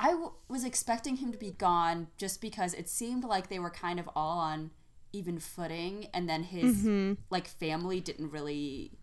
[0.00, 3.70] I w- was expecting him to be gone just because it seemed like they were
[3.70, 4.72] kind of all on
[5.12, 7.12] even footing, and then his Mm-hmm.
[7.30, 8.98] like family didn't really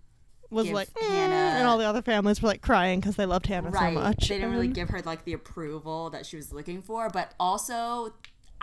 [0.53, 3.47] Was like, "Eh," Hannah- and all the other families were like crying because they loved
[3.47, 3.93] Hannah right.
[3.93, 4.29] so much.
[4.29, 8.13] They didn't really give her like the approval that she was looking for, but also.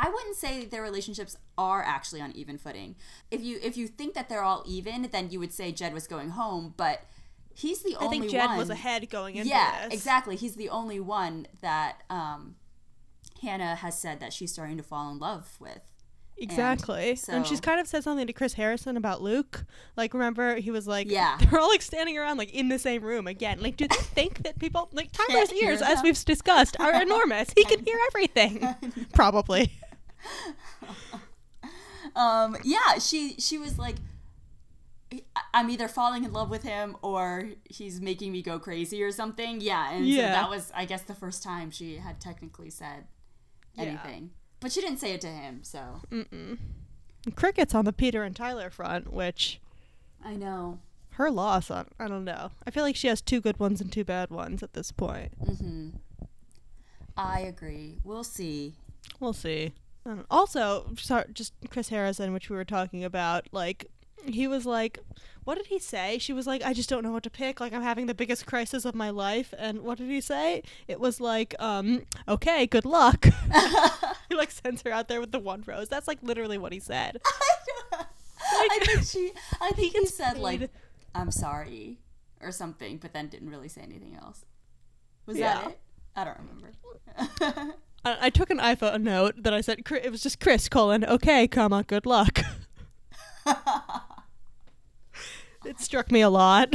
[0.03, 2.97] I wouldn't say their relationships are actually on even footing.
[3.31, 6.07] If you if you think that they're all even, then you would say Jed was
[6.07, 7.03] going home, but
[7.55, 8.17] he's the I only one.
[8.17, 8.57] I think Jed one.
[8.57, 9.95] was ahead going into yeah, this.
[9.95, 10.37] exactly.
[10.37, 12.57] He's the only one that um,
[13.43, 15.83] Hannah has said that she's starting to fall in love with.
[16.41, 17.19] Exactly.
[17.29, 19.65] And, she's kind of said something to Chris Harrison about Luke.
[19.97, 21.37] Like, remember, he was like, Yeah.
[21.51, 23.61] they're all like standing around, like in the same room again.
[23.61, 27.51] Like, do they think that people, like, Tyler's ears, as we've discussed, are enormous?
[27.55, 28.67] He can hear everything.
[29.15, 29.71] Probably.
[32.17, 33.97] Um, yeah, she she was like,
[35.13, 35.23] "I-
[35.55, 39.61] I'm either falling in love with him or he's making me go crazy or something.
[39.61, 40.17] Yeah, and Yeah.
[40.17, 43.05] so that was, I guess, the first time she had technically said
[43.75, 43.85] Yeah.
[44.61, 45.61] But she didn't say it to him.
[45.63, 46.59] So Mm.
[47.35, 49.61] Crickets on the Peter and Tyler front, which
[50.25, 50.79] I know.
[51.13, 52.51] her loss on, I don't know.
[52.67, 55.33] I feel like she has two good ones and two bad ones at this point.
[55.45, 55.89] Mm hmm
[57.17, 57.99] I agree.
[58.05, 58.75] We'll see.
[59.19, 59.75] We'll see.
[60.07, 60.87] Um, also,
[61.35, 63.91] just Chris Harrison, which we were talking about, like
[64.27, 64.99] he was like,
[65.45, 66.19] what did he say?
[66.19, 67.61] She was like, I just don't know what to pick.
[67.61, 69.53] Like I'm having the biggest crisis of my life.
[69.59, 70.63] And what did he say?
[70.87, 73.27] It was like, um, okay, good luck.
[74.29, 75.89] he like sends her out there with the one rose.
[75.89, 77.21] That's like literally what he said.
[78.43, 79.33] I think she.
[79.61, 80.71] I think he said like,
[81.15, 81.99] "I'm sorry"
[82.41, 84.45] or something, but then didn't really say anything else.
[85.27, 85.55] Was Yeah.
[85.63, 85.79] that it?
[86.17, 86.73] I don't remember.
[88.05, 91.47] I, I took an iPhone note that I said it was just Chris colon okay,
[91.47, 92.41] comma good luck.
[95.65, 96.75] It struck me a lot.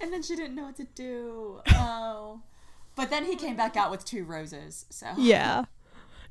[0.00, 1.60] and then she didn't know what to do.
[1.74, 2.40] Oh.
[2.94, 4.86] But then he came back out with two roses.
[4.90, 5.64] So Yeah.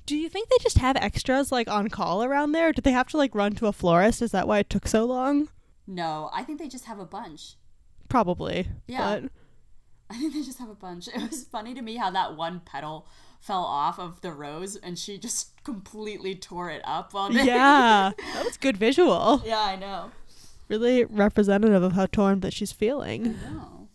[0.05, 2.71] Do you think they just have extras like on call around there?
[2.71, 4.21] Did they have to like run to a florist?
[4.21, 5.49] Is that why it took so long?
[5.87, 7.55] No, I think they just have a bunch.
[8.09, 8.67] Probably.
[8.87, 9.19] Yeah.
[9.21, 9.31] But
[10.09, 11.07] I think they just have a bunch.
[11.15, 13.07] It was funny to me how that one petal
[13.45, 18.11] fell off of the rose and she just completely tore it up while yeah.
[18.33, 19.41] That was good visual.
[19.45, 20.11] Yeah, I know.
[20.67, 23.37] Really representative of how torn that she's feeling.
[23.53, 23.87] No.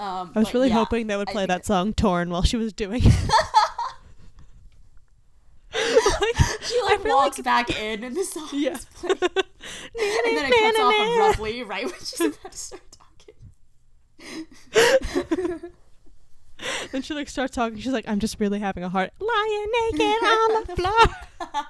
[0.00, 2.72] Um, I was really yeah, hoping they would play that song Torn while she was
[2.72, 3.30] doing it.
[5.74, 8.74] Like, She like walks back in and the song Yeah.
[8.74, 9.18] is playing.
[9.20, 12.82] and then it cuts off abruptly right when she's about to start
[14.70, 15.70] talking.
[16.92, 17.78] Then she like starts talking.
[17.78, 21.64] She's like, "I'm just really having a heart lying naked on the floor."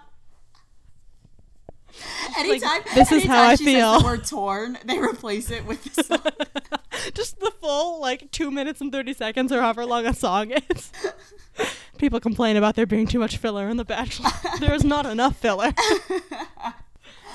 [2.39, 5.65] Anytime, "This is anytime how I she feel." Says the word torn, they replace it
[5.67, 6.21] with the song.
[7.15, 10.93] just the full like two minutes and thirty seconds or however long a song is.
[11.99, 14.31] People complain about there being too much filler in The Bachelor.
[14.61, 15.73] there is not enough filler.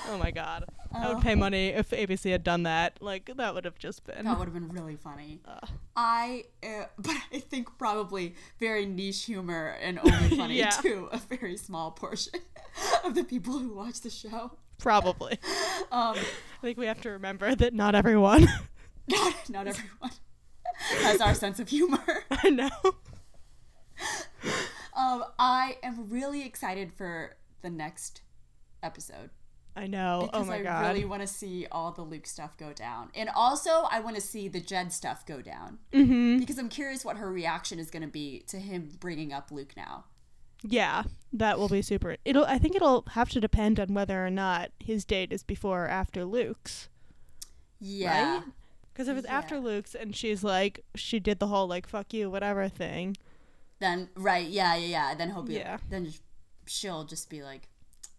[0.10, 0.66] oh my god.
[0.94, 2.98] I would pay money if ABC had done that.
[3.02, 4.26] Like that would have just been.
[4.26, 5.40] That would have been really funny.
[5.46, 5.66] Uh.
[5.96, 10.70] I, uh, but I think probably very niche humor and only funny Yeah.
[10.70, 12.40] to a very small portion
[13.04, 14.52] of the people who watch the show.
[14.78, 15.40] Probably.
[15.92, 18.48] Um, I think we have to remember that not everyone.
[19.08, 20.12] not, not everyone
[21.02, 22.04] has our sense of humor.
[22.32, 22.70] I know.
[24.96, 28.22] Um, I am really excited for the next
[28.82, 29.30] episode
[29.76, 30.30] I know.
[30.32, 30.88] because oh my I god.
[30.88, 34.22] really want to see all the Luke stuff go down, and also I want to
[34.22, 36.40] see the Jed stuff go down mm-hmm.
[36.40, 39.74] because I'm curious what her reaction is going to be to him bringing up Luke
[39.76, 40.06] now.
[40.62, 42.18] Yeah, that will be super.
[42.24, 42.46] It'll.
[42.46, 45.90] I think it'll have to depend on whether or not his date is before or
[45.90, 46.90] after Luke's.
[47.80, 48.44] Yeah, Right?
[48.94, 52.30] Because if it's after Luke's and she's like, she did the whole like "fuck you"
[52.30, 53.18] whatever thing.
[53.80, 55.16] then right, yeah, yeah, yeah.
[55.16, 55.78] Then he'll be Yeah.
[55.90, 56.14] then.
[56.66, 57.68] she'll just be like,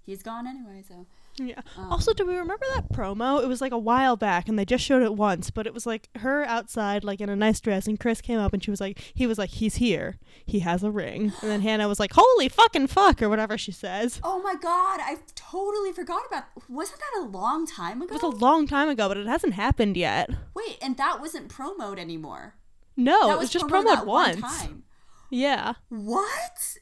[0.02, 0.84] he's gone anyway.
[0.86, 1.06] So
[1.38, 1.60] Yeah.
[1.76, 3.42] Um, also, do we remember that promo?
[3.42, 5.84] It was like a while back, and they just showed it once, but it was
[5.86, 8.80] like her outside, like in a nice dress, and Chris came up, and she was
[8.80, 12.12] like, he was like, he's here, he has a ring, and then Hannah was like,
[12.14, 14.20] holy fucking fuck, or whatever she says.
[14.22, 16.44] oh my god, I totally forgot about.
[16.68, 18.14] Wasn't that a long time ago?
[18.14, 20.30] It was a long time ago, but it hasn't happened yet.
[20.54, 22.54] Wait, and that wasn't promoed anymore.
[22.96, 24.60] No, that it was just promoted promoted one once.
[24.60, 24.84] time.
[25.30, 25.74] Yeah.
[25.88, 26.78] What?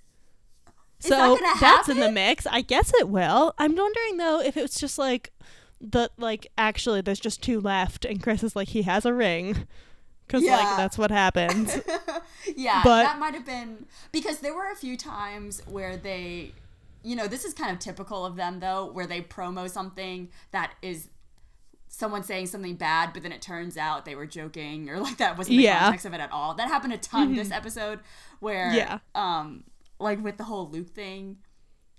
[1.02, 2.46] So that's in the mix.
[2.46, 3.54] I guess it will.
[3.58, 5.32] I'm wondering though if it was just like
[5.80, 9.66] the like actually there's just two left, and Chris is like he has a ring,
[10.26, 10.56] because Yeah.
[10.56, 11.76] like that's what happens.
[12.56, 16.52] yeah, But- that might have been because there were a few times where they,
[17.02, 20.72] you know, this is kind of typical of them though, where they promo something that
[20.82, 21.08] is
[21.88, 25.36] someone saying something bad, but then it turns out they were joking or like that
[25.36, 25.80] wasn't the Yeah.
[25.80, 26.54] context of it at all.
[26.54, 28.00] That happened a ton this episode,
[28.40, 28.98] where Yeah.
[29.14, 29.64] um,
[30.02, 31.38] like with the whole Luke thing.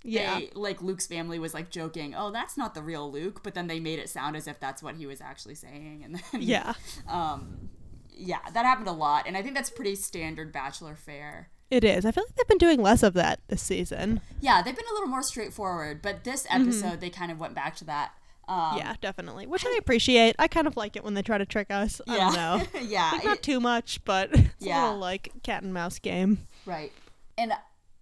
[0.02, 0.38] yeah.
[0.38, 3.66] They, like Luke's family was like joking, "Oh, that's not the real Luke," but then
[3.66, 6.74] they made it sound as if that's what he was actually saying, and then Yeah.
[7.08, 7.70] um,
[8.16, 11.50] yeah, that happened a lot, and I think that's pretty standard bachelor fare.
[11.70, 12.04] It is.
[12.04, 14.20] I feel like they've been doing less of that this season.
[14.40, 17.74] Yeah, they've been a little more straightforward, but this episode they kind of went back
[17.76, 18.12] to that.
[18.46, 19.46] Um, yeah, definitely.
[19.46, 20.36] Which I appreciate.
[20.38, 22.00] I kind of like it when they try to trick us.
[22.06, 22.34] I yeah, don't
[22.74, 22.80] know.
[22.82, 24.82] yeah, Like, not it- too much, but it's Yeah.
[24.82, 26.46] a little like cat and mouse game.
[26.66, 26.92] right.
[27.38, 27.52] And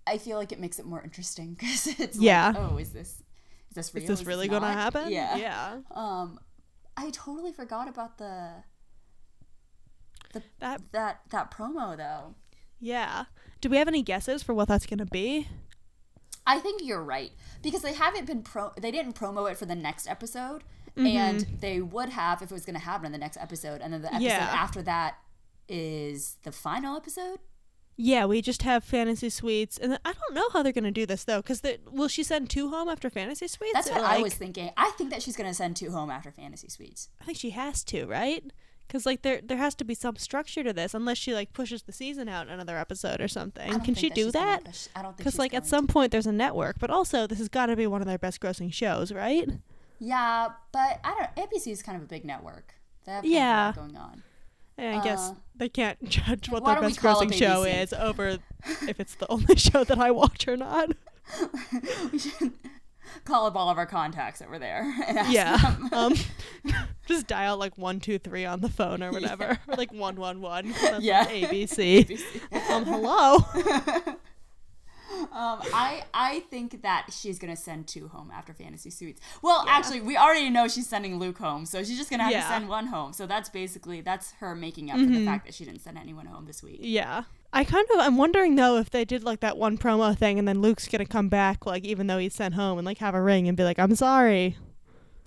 [0.07, 2.49] I feel like it makes it more interesting because it's Yeah.
[2.49, 3.23] like, oh, is this
[3.71, 4.03] is this real?
[4.05, 5.11] Is this really going to happen?
[5.11, 5.37] Yeah.
[5.37, 5.79] Yeah.
[5.91, 6.39] Um,
[6.97, 8.63] I totally forgot about the
[10.61, 12.35] That that that promo though.
[12.81, 13.25] yeah.
[13.61, 15.47] Do we have any guesses for what that's going to be?
[16.45, 17.31] I think you're right
[17.63, 18.73] because they haven't been pro.
[18.81, 20.65] They didn't promo it for the next episode,
[20.97, 21.07] Mm-hmm.
[21.07, 23.93] and they would have if it was going to happen in the next episode, and
[23.95, 24.51] then the episode Yeah.
[24.53, 25.15] after that
[25.69, 27.39] is the final episode.
[27.97, 31.05] Yeah, we just have fantasy suites, and I don't know how they're going to do
[31.07, 31.39] this though.
[31.43, 33.73] Because will she send two home after fantasy suites?
[33.75, 34.71] That's what I was thinking.
[34.77, 37.11] I think that she's going to send two home after Fantasy Suites.
[37.21, 38.43] I think she has to, right?
[38.89, 41.83] Because like there there has to be some structure to this, unless she like pushes
[41.83, 43.79] the season out another episode or something.
[43.81, 44.89] Can she do she's gonna- that?
[44.97, 45.93] I don't think Because like at some to.
[45.93, 48.41] point there's a network, but also this has got to be one of their best
[48.41, 49.49] grossing shows, right?
[49.99, 51.49] Yeah, but I don't.
[51.49, 52.75] ABC is kind of a big network.
[53.05, 53.69] They have Yeah.
[53.71, 54.23] of a lot going on.
[54.79, 57.83] And I guess Uh, they can't judge what their best grossing show ABC?
[57.83, 58.29] is over
[58.89, 60.91] if it's the only show that I watch or not.
[62.13, 62.53] we should
[63.25, 64.85] call up all of our contacts over there
[65.29, 65.57] Yeah.
[65.93, 66.15] um,
[67.07, 70.41] just dial like one two three on the phone or whatever, or like one one
[70.41, 70.73] one.
[70.83, 71.21] That's Yeah.
[71.21, 72.19] like ABC.
[72.71, 73.39] um, hello.
[75.21, 79.21] Um, I I think that she's gonna send two home after Fantasy Suites.
[79.43, 82.43] Well, actually, we already know she's sending Luke home, so she's just gonna have Yeah.
[82.43, 83.13] to send one home.
[83.13, 86.27] So that's basically that's her making up for the fact that she didn't send anyone
[86.27, 86.79] home this week.
[86.81, 87.25] Yeah.
[87.53, 90.49] I kind of I'm wondering though if they did like that one promo thing and
[90.49, 93.21] then Luke's gonna come back like even though he's sent home and like have a
[93.23, 94.57] ring and be like I'm sorry.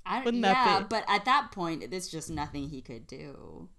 [0.07, 3.69] I, Wouldn't that yeah, be- but at that point, there's just nothing he could do.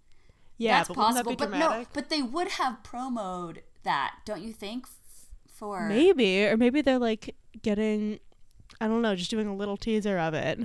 [0.59, 1.37] Yeah, that's possible.
[1.37, 4.87] that but no, but they would have promoed that, don't you think?
[5.59, 8.21] For Maybe or maybe they're like getting
[8.81, 10.59] I don't know just doing a little teaser of it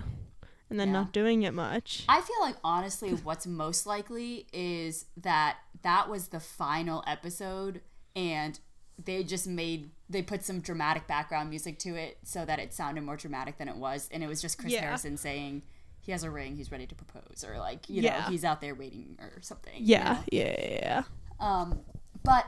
[0.69, 0.93] and then Yeah.
[0.93, 2.03] not doing it much.
[2.09, 7.81] I feel like honestly, what's most likely is that that was the final episode,
[8.15, 8.59] and
[9.03, 13.01] they just made they put some dramatic background music to it so that it sounded
[13.03, 14.81] more dramatic than it was, and it was just Chris Yeah.
[14.81, 15.61] Harrison saying
[15.99, 18.75] he has a ring, he's ready to propose, or like you know he's out there
[18.75, 19.73] waiting or something.
[19.75, 20.17] you know?
[20.31, 21.03] yeah, yeah, yeah.
[21.39, 21.81] Um,
[22.23, 22.45] but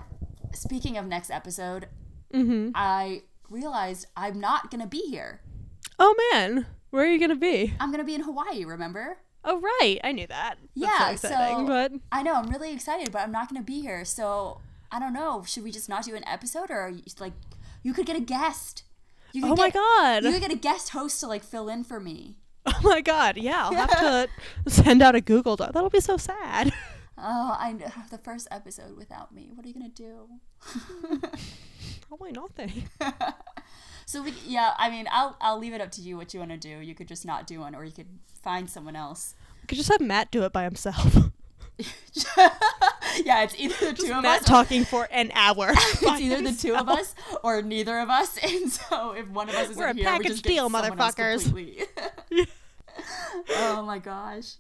[0.53, 1.87] speaking of next episode,
[2.33, 2.71] Mm-hmm.
[2.75, 5.41] I realized I'm not gonna be here.
[5.99, 7.73] Oh man, where are you gonna be?
[7.79, 8.65] I'm gonna be in Hawaii.
[8.65, 9.17] Remember?
[9.45, 10.55] Oh right, I knew that.
[10.75, 13.81] That's Yeah, so so- but I know I'm really excited, but I'm not gonna be
[13.81, 14.03] here.
[14.05, 14.59] So
[14.91, 15.43] I don't know.
[15.45, 17.33] Should we just not do an episode, or are you, like
[17.83, 18.83] you could get a guest?
[19.33, 20.23] You could oh my god.
[20.23, 22.37] You could get a guest host to like fill in for me.
[22.65, 24.29] Oh my god, yeah, I'll have to
[24.71, 25.73] send out a Google Doc.
[25.73, 26.71] That'll be so sad.
[27.25, 29.49] Oh, I know the first episode without me.
[29.53, 30.27] What are you gonna do?
[32.07, 32.89] Probably nothing.
[34.05, 36.51] So we, yeah, I mean, I'll I'll leave it up to you what you want
[36.51, 36.79] to do.
[36.79, 39.33] You could just not do one, or you could find someone else.
[39.61, 41.15] We could just have Matt do it by himself.
[43.25, 44.45] yeah, it's either the Just two of Matt us.
[44.45, 45.71] talking for an hour.
[45.71, 49.55] it's either the two of us or neither of us, and so if one of
[49.55, 52.47] us isn't We're a here, we package just get deal, motherfuckers.
[53.49, 54.55] oh my gosh.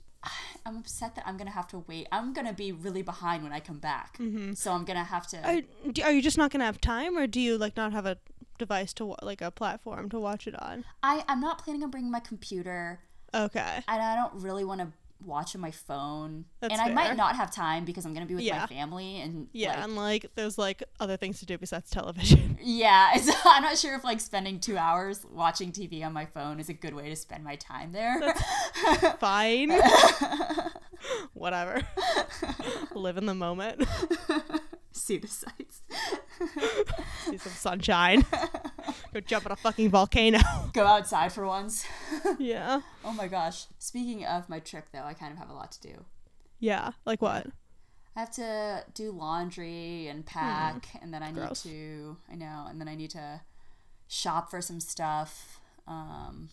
[0.65, 2.07] I'm upset that I'm gonna have to wait.
[2.11, 4.53] I'm gonna be really behind when I come back, mm-hmm.
[4.53, 5.39] so I'm gonna have to.
[5.43, 5.61] Oh,
[6.01, 8.17] are, are you just not gonna have time, or do you like not have a
[8.57, 10.85] device to like a platform to watch it on?
[11.01, 12.99] I I'm not planning on bringing my computer,
[13.33, 13.83] Okay.
[13.87, 14.87] and I don't really want to
[15.25, 16.93] watch on my phone, That's and I fair.
[16.95, 18.59] might not have time because I'm gonna be with Yeah.
[18.59, 22.57] my family and Yeah, like, and like there's like other things to do besides television.
[22.63, 23.11] yeah.
[23.45, 26.73] I'm not sure if like spending two hours watching TV on my phone is a
[26.73, 28.19] good way to spend my time there.
[29.19, 29.71] Fine.
[31.33, 31.81] Whatever.
[32.93, 33.85] Live in the moment.
[34.95, 35.81] See the sights.
[37.25, 38.25] See some sunshine.
[39.13, 40.39] Go jump on a fucking volcano.
[40.73, 41.85] Go outside for once.
[42.39, 42.81] yeah.
[43.03, 43.65] Oh my gosh.
[43.79, 46.05] Speaking of my trip though, I kind of have a lot to do.
[46.59, 46.91] Yeah.
[47.05, 47.47] Like what?
[48.15, 51.53] I have to do laundry and pack, and then I need Hmm.
[51.53, 52.17] To.
[52.31, 53.41] I know, and then I need to
[54.07, 55.59] shop for some stuff.
[55.87, 56.49] Um,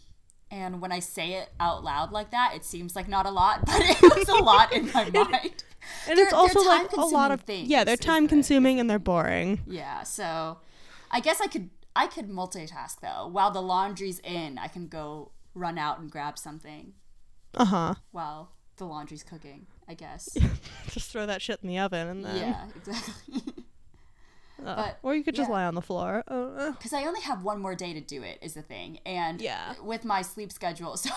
[0.50, 3.60] and when I say it out loud like that, it seems like not a lot,
[3.66, 5.64] but it was a lot in my mind.
[6.08, 8.98] And They're- it's also like a lot of things, yeah, they're time consuming and they're
[8.98, 9.60] boring.
[9.66, 10.58] Yeah, so
[11.10, 13.26] I guess I could I could multitask though.
[13.26, 16.92] While the laundry's in, I can go run out and grab something
[17.54, 17.94] Uh huh.
[18.12, 19.66] while the laundry's cooking.
[19.88, 20.28] I guess.
[20.88, 22.36] Just throw that shit in the oven and then.
[22.36, 23.42] yeah, exactly.
[24.66, 25.54] uh, but, or you could just yeah.
[25.56, 26.22] lie on the floor.
[26.30, 26.70] Uh, uh.
[26.72, 29.74] because I only have one more day to do it is the thing, and Yeah.
[29.82, 31.10] with my sleep schedule, so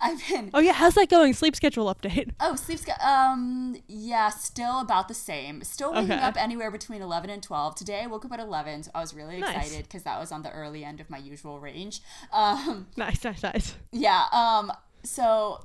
[0.00, 1.34] I've been Oh yeah, how's that going?
[1.34, 2.30] Sleep schedule update.
[2.40, 6.22] oh sleep schedule um yeah still about the same, still waking Okay.
[6.22, 7.74] up anywhere between eleven and twelve.
[7.74, 10.42] Today I woke up at eleven, so I was really excited because that was on
[10.42, 12.00] the early end of my usual range.
[12.32, 13.74] Um, Nice, nice, nice.
[13.92, 15.64] yeah, um, so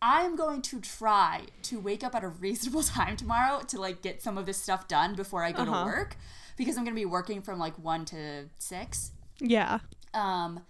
[0.00, 4.22] I'm going to try to wake up at a reasonable time tomorrow to like get
[4.22, 5.80] some of this stuff done before I go Uh-huh.
[5.80, 6.16] to work
[6.56, 9.12] because I'm gonna be working from like one to six.
[9.40, 9.78] Yeah.
[10.12, 10.64] Um,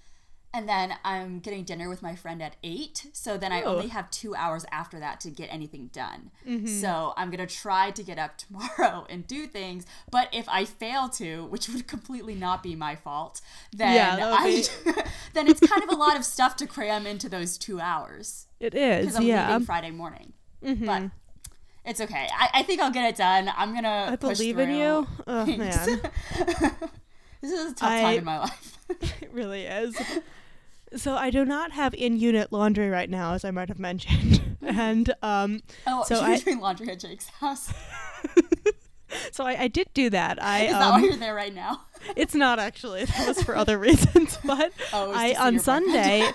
[0.56, 3.06] and then I'm getting dinner with my friend at eight.
[3.12, 3.74] So then I Oh.
[3.74, 6.30] only have two hours after that to get anything done.
[6.46, 6.68] Mm-hmm.
[6.68, 9.84] So I'm gonna try to get up tomorrow and do things.
[10.12, 13.40] But if I fail to, which would completely not be my fault,
[13.72, 14.62] then Yeah, I
[15.34, 18.74] then it's kind of a lot of stuff to cram into those two hours It
[18.74, 19.00] is.
[19.06, 19.50] because I'm Yeah.
[19.50, 20.34] leaving Friday morning.
[20.62, 20.86] Mhm.
[20.86, 21.10] But
[21.84, 22.28] it's okay.
[22.36, 23.50] I, I think I'll get it done.
[23.56, 24.08] I'm gonna.
[24.12, 25.06] I push believe in you.
[25.26, 26.00] Oh man,
[27.40, 28.78] This is a tough I- time in my life.
[29.22, 29.96] it really is.
[30.96, 35.12] So I do not have in-unit laundry right now, as I might have mentioned, and
[35.22, 37.72] um, Oh, So you're I- doing laundry at Jake's house.
[39.32, 40.40] so I, I did do that.
[40.42, 41.82] I Is that why um, you're there right now?
[42.16, 46.30] it's not actually that was for other reasons, but Oh, I on Sunday.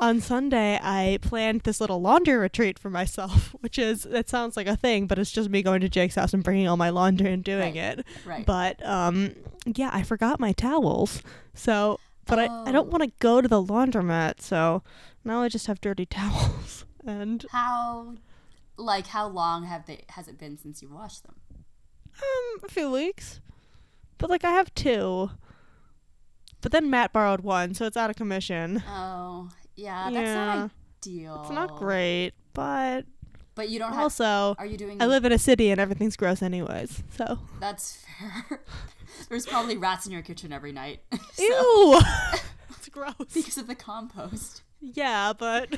[0.00, 4.66] On Sunday I planned this little laundry retreat for myself, which is it sounds like
[4.66, 7.32] a thing, but it's just me going to Jake's house and bringing all my laundry
[7.32, 7.98] and doing Right.
[7.98, 8.06] it.
[8.24, 8.46] right.
[8.46, 9.34] But um,
[9.66, 11.22] yeah, I forgot my towels.
[11.54, 12.90] So, but I, I don't Oh.
[12.90, 14.40] want to go to the laundromat.
[14.40, 14.82] So
[15.24, 16.84] now I just have dirty towels.
[17.06, 18.14] And how,
[18.76, 20.04] like, how long have they?
[20.10, 21.34] Has it been since you washed them?
[22.22, 23.40] um, a few weeks.
[24.18, 25.30] But like I have two.
[26.60, 28.82] But then Matt borrowed one, so it's out of commission.
[28.86, 29.48] Oh,
[29.80, 30.44] yeah, that's Yeah.
[30.44, 30.70] not
[31.02, 31.40] ideal.
[31.42, 33.04] It's not great, but
[33.54, 34.02] But you don't have.
[34.02, 35.00] also Are you doing?
[35.02, 37.02] I live in a city and everything's gross anyways.
[37.16, 38.60] So That's fair.
[39.28, 41.00] There's probably rats in your kitchen every night.
[41.32, 42.00] so- ew,
[42.70, 43.14] it's gross.
[43.32, 44.62] because of the compost.
[44.80, 45.68] Yeah, but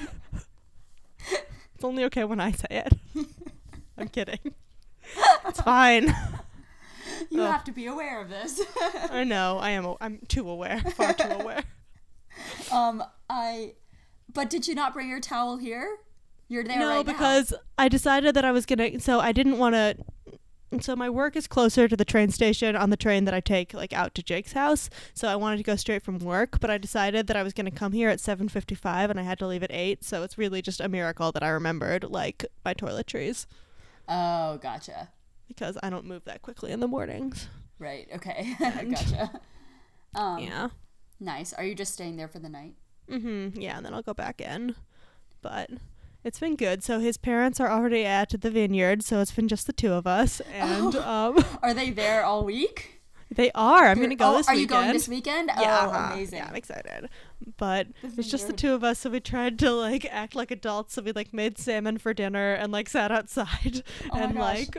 [1.74, 2.92] it's only okay when I say it.
[3.98, 4.38] I'm kidding.
[5.46, 6.14] It's fine.
[7.30, 8.60] You have to be aware of this.
[9.10, 9.58] I know.
[9.58, 9.94] I am.
[10.00, 10.80] I'm too aware.
[10.96, 11.62] Far too aware.
[12.70, 13.74] um, I.
[14.34, 15.98] But did you not bring your towel here?
[16.48, 17.12] You're there no, right now.
[17.12, 19.00] No, because I decided that I was gonna.
[19.00, 19.96] So I didn't want to.
[20.80, 23.74] So my work is closer to the train station on the train that I take
[23.74, 24.88] like out to Jake's house.
[25.12, 27.70] So I wanted to go straight from work, but I decided that I was gonna
[27.70, 30.02] come here at 7:55 and I had to leave at 8.
[30.02, 33.46] So it's really just a miracle that I remembered like my toiletries
[34.08, 35.10] Oh, gotcha.
[35.46, 37.48] because I don't move that quickly in the mornings.
[37.78, 38.08] Right.
[38.14, 38.56] Okay.
[38.60, 39.40] gotcha.
[40.14, 40.68] Um, yeah.
[41.20, 41.52] Nice.
[41.52, 42.74] Are you just staying there for the night?
[43.10, 43.60] Mm-hmm.
[43.60, 44.74] Yeah, and then I'll go back in.
[45.42, 45.70] But
[46.24, 46.82] it's been good.
[46.84, 50.06] So his parents are already at the vineyard, so it's been just the two of
[50.06, 50.40] us.
[50.52, 53.00] And um Are they there all week?
[53.34, 53.86] they are.
[53.88, 54.60] I'm You're- gonna go oh, this Are weekend.
[54.60, 55.50] you going this weekend?
[55.58, 56.38] yeah, Oh, amazing.
[56.38, 57.08] Yeah, I'm excited.
[57.56, 60.94] But it's just the two of us, so we tried to like act like adults.
[60.94, 64.76] So we like made salmon for dinner and like sat outside Oh and like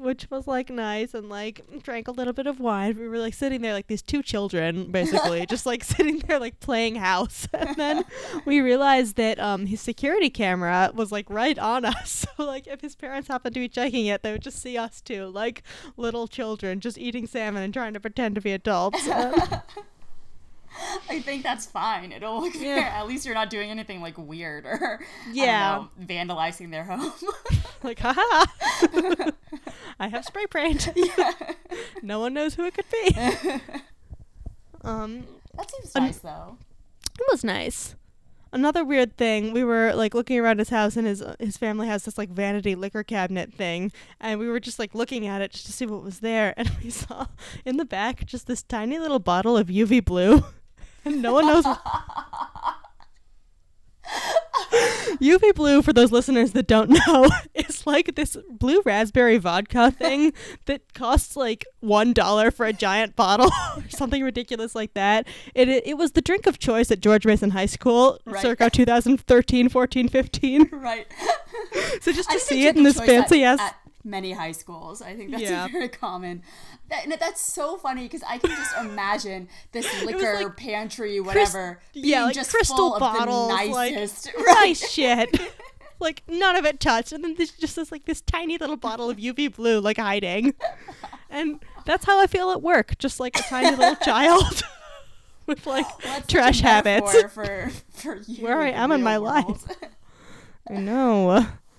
[0.00, 2.96] which was like nice and like drank a little bit of wine.
[2.98, 6.60] We were like sitting there like these two children basically, just like sitting there like
[6.60, 7.46] playing house.
[7.60, 8.04] And then
[8.46, 12.26] we realized that um his security camera was like right on us.
[12.40, 15.00] So like if his parents happened to be checking it, they would just see us
[15.00, 15.62] too, like
[15.96, 19.06] little children just eating salmon and trying to pretend to be adults.
[19.06, 19.60] Uh,
[21.08, 22.12] I think that's fine.
[22.12, 22.60] It'll look Yeah.
[22.76, 22.84] fair.
[22.88, 25.00] At least you're not doing anything like weird or
[25.32, 25.86] Yeah.
[25.98, 27.12] Know, vandalizing their home.
[27.82, 28.46] like haha.
[30.00, 30.88] I have spray paint.
[30.96, 31.32] yeah.
[32.02, 33.60] No one knows who it could be.
[34.82, 35.24] Um
[35.56, 36.56] That seems Un- nice though.
[37.18, 37.94] It was nice.
[38.52, 42.04] another weird thing, we were like looking around his house, and his his family has
[42.04, 45.66] this like vanity liquor cabinet thing, and we were just like looking at it just
[45.66, 47.26] to see what was there, and we saw
[47.66, 50.44] in the back just this tiny little bottle of UV blue,
[51.04, 51.64] and no one knows.
[55.20, 60.32] UV blue, for those listeners that don't know, is like this blue raspberry vodka thing
[60.66, 65.26] that costs like one dollar for a giant bottle or something ridiculous like that.
[65.54, 68.40] It, it it was the drink of choice at George Mason High School, Right.
[68.42, 70.68] circa 2013, 14, 15.
[70.72, 71.06] right.
[72.00, 73.68] So just to see it in this fancy at, ass.
[73.68, 75.02] at many high schools.
[75.02, 75.68] I think that's Yeah.
[75.68, 76.42] very common.
[76.88, 82.06] That, that's so funny because I can just imagine this liquor like pantry, whatever, being
[82.06, 84.30] yeah, like just crystal full bottles, of the like, nicest.
[84.38, 85.40] nice shit.
[86.00, 89.10] like none of it touched, and then there's just this like this tiny little bottle
[89.10, 90.54] of UV blue like hiding,
[91.28, 94.62] and that's how I feel at work, just like a tiny little child
[95.46, 97.12] with like Well, that's such a trash habits.
[97.34, 99.60] For, for you Where I am in my world.
[99.68, 99.76] life.
[100.70, 101.30] I know.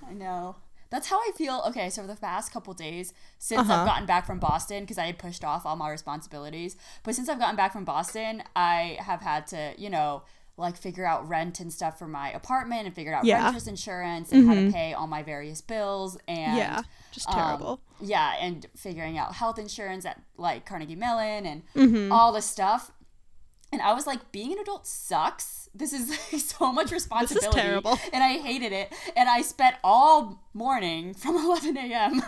[0.07, 0.55] I know.
[0.91, 1.63] That's how I feel.
[1.69, 3.73] Okay, so for the past couple days, since Uh-huh.
[3.73, 7.27] I've gotten back from Boston, because I had pushed off all my responsibilities, but since
[7.29, 10.21] I've gotten back from Boston, I have had to, you know,
[10.57, 13.45] like figure out rent and stuff for my apartment and figure out Yeah.
[13.45, 16.81] renter's insurance and how to pay all my various bills and yeah,
[17.11, 17.79] just um, terrible.
[18.01, 22.11] yeah, and figuring out health insurance at like Carnegie Mellon and Mm-hmm.
[22.11, 22.91] all this stuff.
[23.71, 25.69] And I was like, being an adult sucks.
[25.73, 27.45] This is like so much responsibility.
[27.45, 27.99] This is terrible.
[28.13, 28.93] And I hated it.
[29.15, 32.21] And I spent all morning from 11 a.m.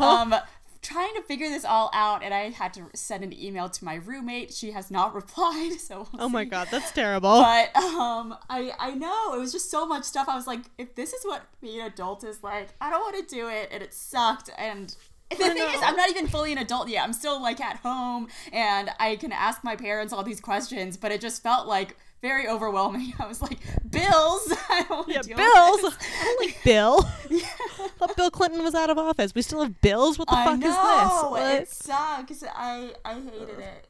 [0.00, 0.34] um,
[0.80, 2.22] trying to figure this all out.
[2.22, 4.54] And I had to send an email to my roommate.
[4.54, 5.72] She has not replied.
[5.80, 6.50] So we'll oh my see.
[6.50, 7.42] god, that's terrible.
[7.42, 10.28] But um, I I know it was just so much stuff.
[10.28, 13.28] I was like, if this is what being an adult is like, I don't want
[13.28, 14.50] to do it, and it sucked.
[14.56, 14.96] And
[15.30, 15.80] the thing is.
[15.82, 17.04] I'm not even fully an adult yet.
[17.04, 20.96] I'm still like at home, and I can ask my parents all these questions.
[20.96, 23.12] But it just felt like very overwhelming.
[23.18, 23.58] I was like,
[23.88, 24.52] bills.
[24.70, 25.82] I don't yeah, bills.
[25.82, 26.08] With this.
[26.12, 27.02] I don't like Bill.
[27.98, 29.34] thought Bill Clinton was out of office.
[29.34, 30.18] We still have bills.
[30.18, 31.30] What the I fuck know is this?
[31.30, 31.62] What?
[31.62, 32.44] it sucks.
[32.54, 33.88] I I hated it,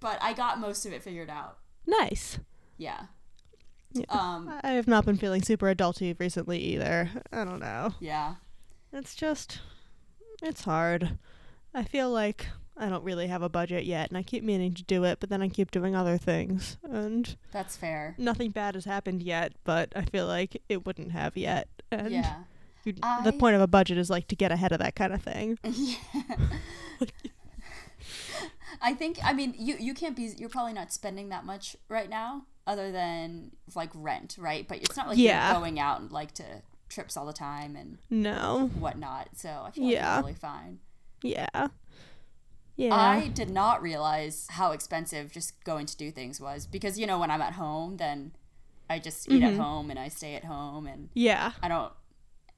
[0.00, 1.58] but I got most of it figured out.
[1.86, 2.38] Nice.
[2.76, 3.06] Yeah.
[3.92, 4.04] Yeah.
[4.10, 4.52] Um.
[4.62, 7.10] I have not been feeling super adulty recently either.
[7.32, 7.94] I don't know.
[8.00, 8.34] Yeah.
[8.92, 9.60] It's just,
[10.42, 11.18] it's hard.
[11.74, 14.82] I feel like I don't really have a budget yet, and I keep meaning to
[14.84, 18.14] do it, but then I keep doing other things, and That's fair.
[18.18, 19.52] nothing bad has happened yet.
[19.64, 22.44] But I feel like it wouldn't have yet, and Yeah.
[22.84, 25.12] you, I- the point of a budget is like to get ahead of that kind
[25.12, 25.58] of thing.
[25.64, 25.96] Yeah.
[28.80, 32.08] I think I mean you you can't be you're probably not spending that much right
[32.08, 34.66] now other than like rent, right?
[34.68, 35.50] But it's not like Yeah.
[35.50, 36.44] you're going out and like to
[36.88, 38.70] trips all the time and No.
[38.78, 39.28] whatnot.
[39.36, 40.16] So I feel Yeah.
[40.16, 40.78] like really fine.
[41.22, 41.68] Yeah.
[42.76, 42.94] Yeah.
[42.94, 47.18] I did not realize how expensive just going to do things was because you know
[47.18, 48.32] when I'm at home then
[48.88, 49.60] I just eat at Mm-hmm.
[49.60, 51.52] home and I stay at home and yeah.
[51.62, 51.92] I don't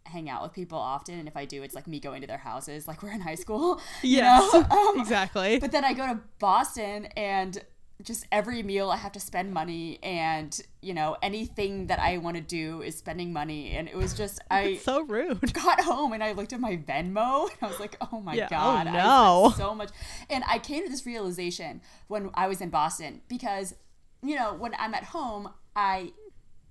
[0.06, 2.38] hang out with people often and if I do it's like me going to their
[2.38, 3.80] houses like we're in high school.
[4.02, 4.66] you know?
[4.70, 5.58] Um, exactly.
[5.58, 7.62] But then I go to Boston and
[8.02, 12.36] just every meal I have to spend money and you know anything that I want
[12.36, 15.52] to do is spending money and it was just I so rude.
[15.52, 18.46] got home and I looked at my Venmo and I was like oh my Yeah,
[18.46, 19.52] oh god I no.
[19.56, 19.90] so much
[20.28, 23.74] and I came to this realization when I was in Boston because
[24.22, 26.12] you know when I'm at home I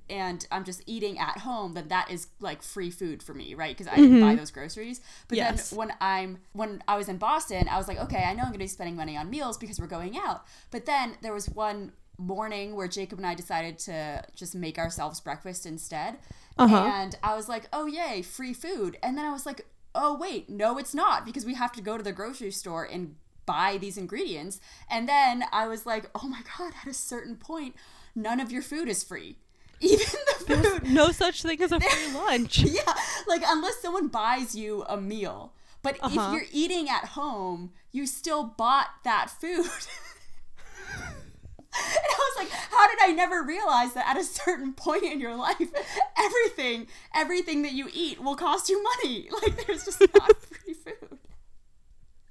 [0.10, 3.76] and I'm just eating at home, then that is like free food for me, right?
[3.78, 5.02] Because I didn't buy those groceries.
[5.28, 5.56] But Mm-hmm.
[5.56, 5.70] Yes.
[5.70, 8.50] then when I'm when I was in Boston, I was like, okay, I know I'm
[8.50, 10.46] going to be spending money on meals because we're going out.
[10.72, 15.22] But then there was one morning where Jacob and I decided to just make ourselves
[15.22, 16.18] breakfast instead,
[16.58, 16.92] Uh-huh.
[16.94, 18.98] and I was like, oh yay, free food.
[19.02, 21.98] And then I was like, oh wait, no, it's not because we have to go
[21.98, 24.60] to the grocery store and buy these ingredients.
[24.92, 27.76] And then I was like, oh my god, at a certain point,
[28.14, 29.38] none of your food is free.
[29.92, 30.92] Even the food.
[30.92, 32.60] no such thing as a free lunch.
[32.64, 32.94] Yeah,
[33.28, 35.54] like unless someone buys you a meal.
[35.82, 36.28] But Uh-huh.
[36.28, 39.66] if you're eating at home, you still bought that food.
[41.72, 45.20] And I was like, how did I never realize that at a certain point in
[45.20, 45.70] your life,
[46.18, 49.30] everything, everything that you eat will cost you money?
[49.32, 51.20] Like, there's just not free food.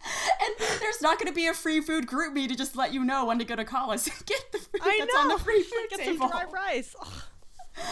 [0.03, 3.26] And there's not going to be a free food GroupMe to just let you know
[3.26, 5.20] when to go to college and get the food I that's know.
[5.20, 6.28] on the free food Get some table.
[6.28, 6.94] dry rice.
[7.01, 7.22] Ugh.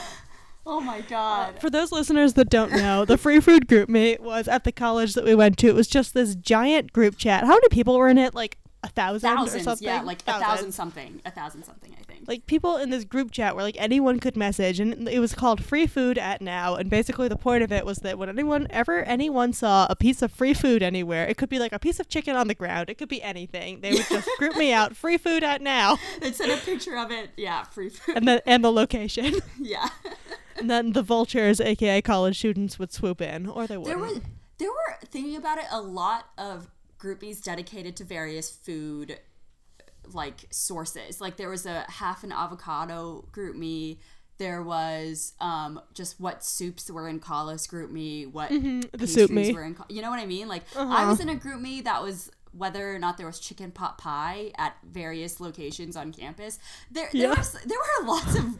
[0.69, 1.61] Oh my uh, god.
[1.61, 5.15] For those listeners that don't know, the free food group meet was at the college
[5.15, 5.69] that we went to.
[5.69, 7.45] It was just this giant group chat.
[7.45, 8.35] How many people were in it?
[8.35, 9.87] Like a thousand or Thousands, something.
[9.87, 10.75] yeah, like a thousand Thousands.
[10.75, 12.06] something, a thousand something, I.
[12.27, 15.65] Like people in this group chat where like anyone could message, and it was called
[15.65, 19.03] "Free Food at Now." And basically, the point of it was that when anyone ever
[19.05, 22.09] anyone saw a piece of free food anywhere, it could be like a piece of
[22.09, 23.81] chicken on the ground, it could be anything.
[23.81, 27.31] They would just GroupMe out, "Free food at now," They'd send a picture of it.
[27.37, 28.17] Yeah, free food.
[28.17, 29.35] and then and the location.
[29.61, 29.89] yeah.
[30.57, 34.01] and then the vultures, aka college students, would swoop in, or they wouldn't.
[34.01, 34.21] was
[34.59, 36.69] there were thinking about it a lot of
[36.99, 39.19] groupies dedicated to various food
[40.15, 41.21] like sources.
[41.21, 43.99] Like there was a half an avocado GroupMe.
[44.39, 49.53] There was um just what soups were in Carlos GroupMe, what Mm-hmm, the soup me.
[49.53, 50.49] were in you know what I mean?
[50.49, 51.07] Like I Uh-huh.
[51.11, 54.77] was in a GroupMe that was whether or not there was chicken pot pie at
[54.83, 56.59] various locations on campus.
[56.91, 57.29] There there Yeah.
[57.31, 58.59] was there were lots of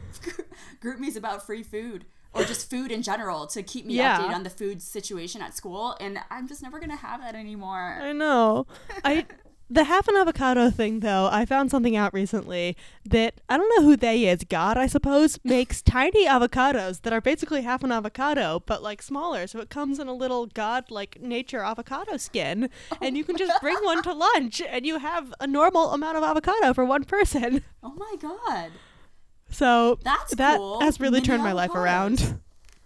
[0.81, 4.19] GroupMe's about free food or just food in general to keep me Yeah.
[4.19, 7.35] updated on the food situation at school and I'm just never going to have that
[7.35, 7.99] anymore.
[8.01, 8.67] I know.
[9.03, 9.25] I
[9.69, 13.83] the half an avocado thing though, I found something out recently that I don't know
[13.83, 14.43] who they is.
[14.43, 19.47] God, I suppose, makes tiny avocados that are basically half an avocado, but like smaller.
[19.47, 22.69] So it comes in a little god like nature avocado skin,
[23.01, 26.23] and you can just bring one to lunch, and you have a normal amount of
[26.23, 27.63] avocado for one person.
[27.83, 28.71] Oh my god.
[29.49, 30.81] So That's that cool.
[30.81, 32.39] has really Mini turned my life around.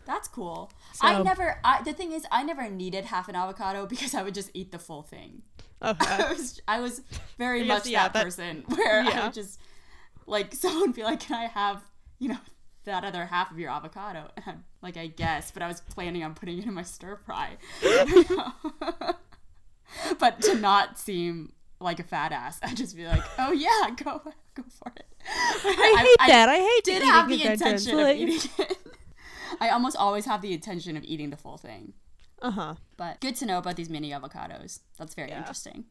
[0.06, 0.72] That's cool.
[1.02, 4.34] I never I, the thing is I never needed half an avocado because I would
[4.34, 5.44] just eat the full thing.
[6.00, 7.02] I was I was
[7.38, 9.60] very I guess, much yeah, that, that- person where I would just
[10.28, 11.82] like someone would be like, "Can I have
[12.20, 12.38] you know
[12.86, 16.24] that other half of your avocado?" And I'm like, "I guess," but I was planning
[16.24, 17.58] on putting it in my stir fry.
[20.20, 24.22] but to not seem like a fat ass, I'd just be like, "Oh yeah, go
[24.54, 26.50] go for it." I hate that.
[26.50, 28.78] I hate did have the intention of eating it.
[29.60, 31.94] I almost always have the intention of eating the full thing.
[32.42, 32.76] Uh-huh.
[32.98, 34.80] But good to know about these mini avocados.
[34.98, 35.40] That's very Yeah.
[35.40, 35.86] interesting.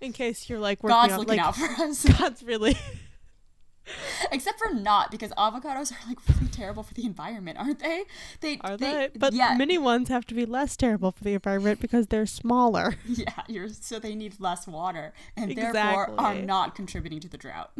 [0.00, 2.04] In case you're like working God's on looking like out for us.
[2.18, 2.76] God's really
[4.32, 8.04] Except for not, because avocados are like really terrible for the environment, aren't they?
[8.40, 9.10] They Are they, they?
[9.18, 12.96] But yeah, mini ones have to be less terrible for the environment because they're smaller.
[13.06, 17.72] yeah, you're so they need less water and therefore are not contributing to the drought.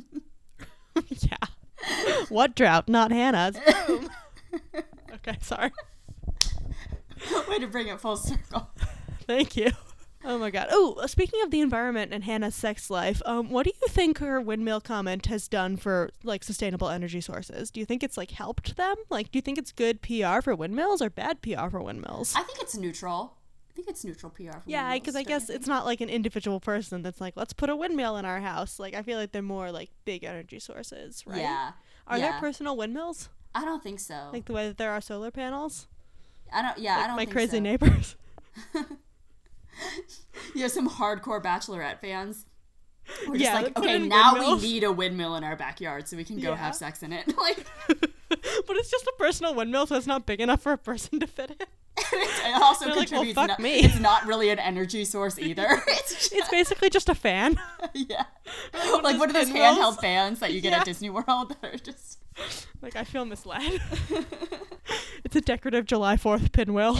[1.08, 1.36] yeah.
[2.28, 2.88] what drought?
[2.88, 3.56] Not Hannah's.
[3.86, 4.10] Boom.
[5.14, 5.72] okay, sorry.
[7.48, 8.70] Way to bring it full circle.
[9.26, 9.70] Thank you.
[10.26, 10.68] Oh my god.
[10.70, 14.40] Oh, speaking of the environment and Hannah's sex life, um, what do you think her
[14.40, 17.70] windmill comment has done for like sustainable energy sources?
[17.70, 18.96] Do you think it's like helped them?
[19.10, 22.34] Like, do you think it's good PR for windmills or bad PR for windmills?
[22.34, 23.36] I think it's neutral.
[23.70, 24.52] I think it's neutral PR.
[24.52, 27.68] For Yeah, because I guess it's not like an individual person that's like, let's put
[27.68, 28.78] a windmill in our house.
[28.78, 31.40] Like, I feel like they're more like big energy sources, right?
[31.40, 31.72] Yeah.
[32.06, 32.30] Are yeah.
[32.30, 33.28] there personal windmills?
[33.54, 34.30] I don't think so.
[34.32, 35.86] Like the way that there are solar panels?
[36.54, 36.78] I don't.
[36.78, 37.16] Yeah, I don't.
[37.16, 37.60] my think crazy so.
[37.60, 38.16] neighbors.
[40.54, 42.46] You have some hardcore Bachelorette fans.
[43.26, 44.62] We're just Yeah, like, okay, now windmills.
[44.62, 46.56] we need a windmill in our backyard so we can go Yeah.
[46.56, 47.34] have sex in it.
[47.38, 47.66] Like,
[48.66, 51.26] but it's just a personal windmill, so it's not big enough for a person to
[51.26, 51.56] fit in.
[52.12, 53.34] it also They're like, well, contributes.
[53.34, 53.80] fuck not- me.
[53.80, 55.66] It's not really an energy source either.
[55.86, 57.56] it's just, It's basically just a fan.
[57.94, 58.24] yeah,
[59.02, 60.80] like one of those handheld fans that you get Yeah.
[60.80, 62.18] at Disney World that are just.
[62.82, 63.80] Like, I feel misled.
[65.24, 66.94] it's a decorative July 4th pinwheel.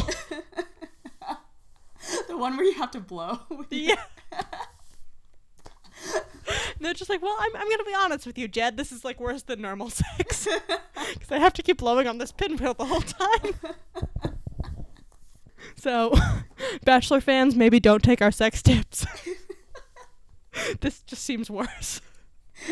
[2.28, 3.40] The one where you have to blow.
[3.70, 3.96] yeah.
[6.80, 8.76] They're just like, well, I'm, I'm going to be honest with you, Jed.
[8.76, 10.48] This is like worse than normal sex.
[11.14, 13.54] Because I have to keep blowing on this pinwheel the whole time.
[15.76, 16.14] so,
[16.84, 19.06] Bachelor fans, maybe don't take our sex tips.
[20.80, 22.00] this just seems worse.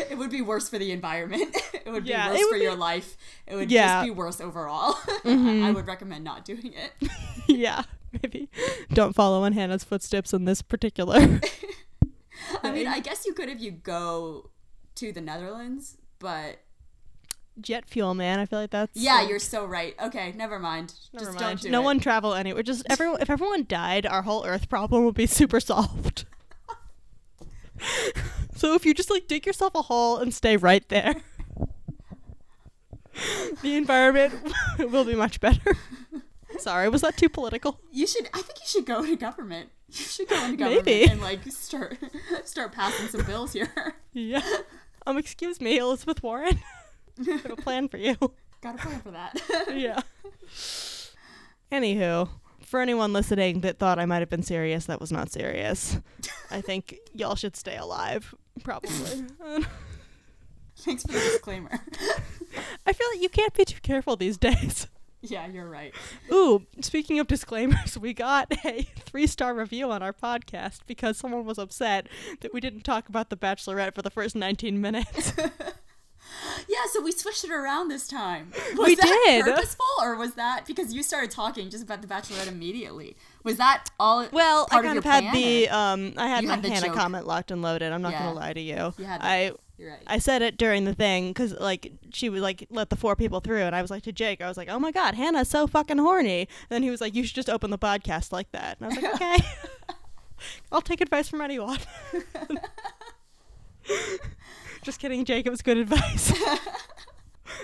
[0.09, 1.55] It would be worse for the environment.
[1.85, 3.17] It would Yeah, be worse would for be- your life.
[3.47, 3.87] It would Yeah.
[4.01, 4.93] just be worse overall.
[5.23, 5.63] Mhm.
[5.63, 7.09] I would recommend not doing it.
[7.47, 8.49] yeah, maybe
[8.93, 11.39] don't follow in Hannah's footsteps in this particular.
[12.61, 14.49] I mean, I guess you could if you go
[14.95, 16.59] to the Netherlands, but
[17.61, 18.39] Jet fuel, man.
[18.39, 19.95] I feel like that's yeah, like- you're so right.
[20.01, 20.93] Okay, never mind.
[21.13, 21.59] Never Just mind.
[21.59, 21.85] don't do no it.
[21.85, 22.63] one travel anywhere.
[22.63, 23.21] Just everyone.
[23.21, 26.25] If everyone died, our whole Earth problem would be super solved.
[28.55, 31.15] so if you just like dig yourself a hole and stay right there,
[33.61, 34.33] the environment
[34.79, 35.77] will be much better.
[36.57, 37.79] Sorry, was that too political?
[37.91, 38.29] You should.
[38.33, 39.69] I think you should go into government.
[39.93, 41.11] You should go into government Maybe.
[41.11, 41.97] and like start
[42.45, 43.93] start passing some bills here.
[44.13, 44.41] Yeah.
[45.05, 46.59] Um, excuse me, Elizabeth Warren.
[47.27, 48.15] I have a plan for you.
[48.61, 49.39] Got a plan for that.
[49.75, 50.01] yeah.
[51.71, 52.29] Anywho,
[52.61, 55.99] for anyone listening that thought I might have been serious, that was not serious.
[56.49, 58.33] I think y'all should stay alive,
[58.63, 59.25] probably.
[60.77, 61.71] Thanks for the disclaimer.
[62.85, 64.87] I feel like you can't be too careful these days.
[65.25, 65.93] Yeah, you're right.
[66.31, 71.45] Ooh, speaking of disclaimers, we got a three star review on our podcast because someone
[71.45, 72.07] was upset
[72.41, 75.33] that we didn't talk about The Bachelorette for the first 19 minutes.
[76.67, 78.51] Yeah, so we switched it around this time.
[78.75, 79.45] Was We that did.
[79.45, 83.15] purposeful or was that because you started talking just about the Bachelorette immediately?
[83.43, 84.27] Was that all?
[84.31, 86.69] Well, I kind of of had plan, the um, I had You my had the
[86.69, 86.95] Hannah joke.
[86.95, 87.91] comment locked and loaded.
[87.91, 88.23] I'm not Yeah.
[88.23, 88.93] gonna lie to you.
[88.97, 89.05] You.
[89.07, 90.03] I You're right.
[90.05, 93.39] I said it during the thing because like she would like let the four people
[93.39, 95.65] through, and I was like to Jake, I was like, "Oh my god, Hannah's so
[95.67, 98.77] fucking horny." And then he was like, "You should just open the podcast like that."
[98.79, 99.37] And I was like, "Okay,
[100.71, 101.79] I'll take advice from anyone."
[104.83, 105.45] just kidding, Jake.
[105.45, 106.33] It was good advice.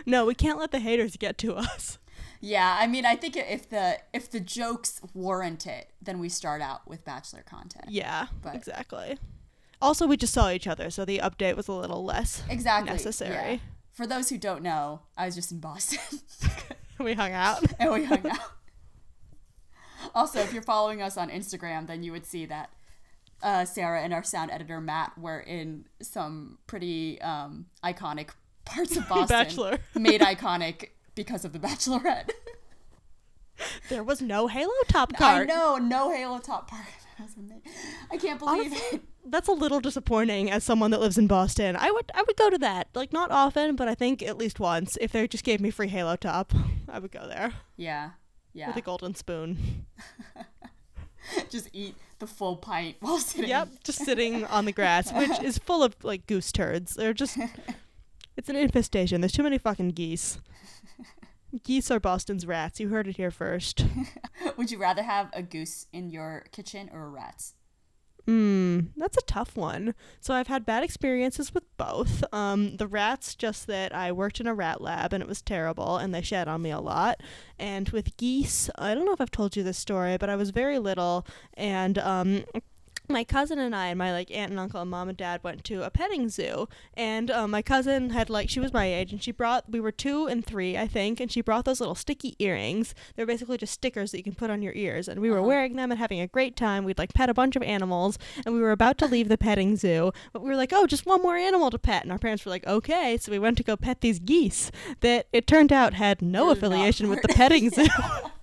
[0.06, 1.98] no, we can't let the haters get to us.
[2.42, 6.62] yeah, I mean, I think if the if the jokes warrant it, then we start
[6.62, 7.86] out with Bachelor content.
[7.90, 9.18] Yeah, But- exactly.
[9.82, 12.92] Also, we just saw each other, so the update was a little less Exactly.
[12.92, 13.54] necessary.
[13.54, 13.58] yeah.
[13.94, 16.00] For those who don't know, I was just in Boston
[17.00, 17.64] We hung out.
[17.80, 18.40] and we hung out.
[20.16, 22.70] Also, if you're following us on Instagram, then you would see that
[23.42, 28.30] uh, Sarah and our sound editor Matt were in some pretty um, iconic
[28.66, 29.28] parts of Boston.
[29.28, 29.78] Bachelor.
[29.96, 32.30] made iconic because of the Bachelorette.
[33.90, 36.86] There was no Halo top I know, no Halo top part.
[37.18, 37.60] That was ama-
[38.10, 39.02] I can't believe it.
[39.30, 41.76] That's a little disappointing as someone that lives in Boston.
[41.76, 42.88] I would I would go to that.
[42.96, 44.98] Like not often, but I think at least once.
[45.02, 46.54] If they just gave me free Halo top,
[46.90, 48.12] I would go there Yeah,
[48.54, 48.68] yeah.
[48.68, 49.86] with a golden spoon.
[51.50, 53.50] Just eat the full pint while sitting.
[53.50, 56.96] Yep, just sitting on the grass, which is full of like goose turds.
[56.96, 57.38] They're just
[58.36, 59.22] it's an infestation.
[59.22, 60.40] There's too many fucking geese.
[61.64, 62.80] Geese are Boston's rats.
[62.80, 63.86] You heard it here first.
[64.58, 67.54] Would you rather have a goose in your kitchen or a rats?
[68.28, 69.96] Mm, that's a tough one.
[70.20, 72.24] So I've had bad experiences with both.
[72.32, 75.98] Um, the rats, just that I worked in a rat lab and it was terrible,
[75.98, 77.22] and they shed on me a lot.
[77.58, 80.52] And with geese, I don't know if I've told you this story, but I was
[80.52, 82.44] very little, and um,
[83.10, 85.64] my cousin and I and my like aunt and uncle and mom and dad went
[85.66, 86.68] to a petting zoo.
[86.94, 89.92] And um, my cousin had like she was my age and she brought we were
[89.92, 92.94] two and three I think and she brought those little sticky earrings.
[93.16, 95.08] They're basically just stickers that you can put on your ears.
[95.08, 95.48] And we were Uh-huh.
[95.48, 96.84] wearing them and having a great time.
[96.86, 99.76] We'd like pet a bunch of animals and we were about to leave the petting
[99.76, 102.04] zoo but we were like oh just one more animal to pet.
[102.04, 103.18] And our parents were like okay.
[103.18, 107.10] So we went to go pet these geese that it turned out had no affiliation
[107.10, 107.88] with the petting zoo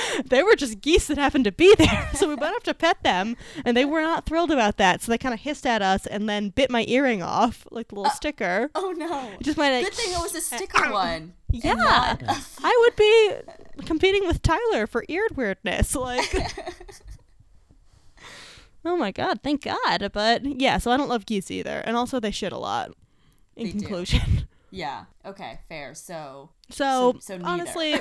[0.26, 2.10] they were just geese that happened to be there.
[2.16, 5.02] So we went up to pet them, and they were not thrilled about that.
[5.02, 7.94] So they kind of hissed at us and then bit my earring off, like the
[7.96, 8.70] little uh, sticker.
[8.74, 9.30] Oh no!
[9.42, 11.34] Just like, Good thing it was a sticker one.
[11.50, 12.16] Yeah.
[12.62, 15.94] I would be competing with Tyler for eared weirdness.
[15.94, 16.24] Like,
[18.84, 20.10] oh my god, thank God.
[20.12, 21.78] But yeah, so I don't love geese either.
[21.84, 22.92] And also, they shit a lot.
[23.56, 23.78] In They do.
[23.80, 24.48] conclusion.
[24.70, 25.04] Yeah.
[25.24, 25.60] Okay.
[25.68, 25.94] Fair.
[25.94, 26.50] So.
[26.70, 27.94] So, So- so honestly,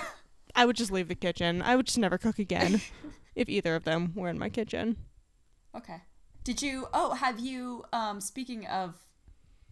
[0.55, 1.61] I would just leave the kitchen.
[1.61, 2.81] I would just never cook again
[3.35, 4.97] if either of them were in my kitchen.
[5.75, 6.01] Okay.
[6.43, 6.87] Did you?
[6.93, 7.83] Oh, have you?
[7.91, 8.95] Um, speaking of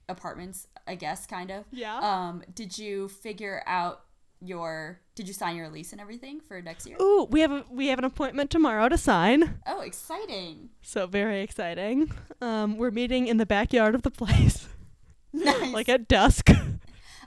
[0.10, 1.66] apartments, I guess kind of.
[1.72, 1.98] Yeah.
[2.00, 4.02] Um, did you figure out
[4.42, 5.00] your?
[5.16, 6.98] Did you sign your lease and everything for next year?
[7.02, 9.60] Ooh, we have a we have an appointment tomorrow to sign.
[9.68, 10.70] Oh, exciting!
[10.82, 12.12] So very exciting.
[12.42, 14.68] Um, we're meeting in the backyard of the place,
[15.34, 15.72] Nice.
[15.74, 16.50] like at dusk.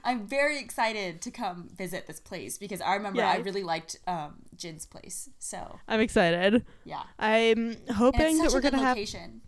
[0.07, 3.31] I'm very excited to come visit this place because I remember Yeah.
[3.31, 5.29] I really liked um, Jin's place.
[5.37, 6.65] So I'm excited.
[6.85, 9.41] yeah, I'm hoping that we're gonna have location.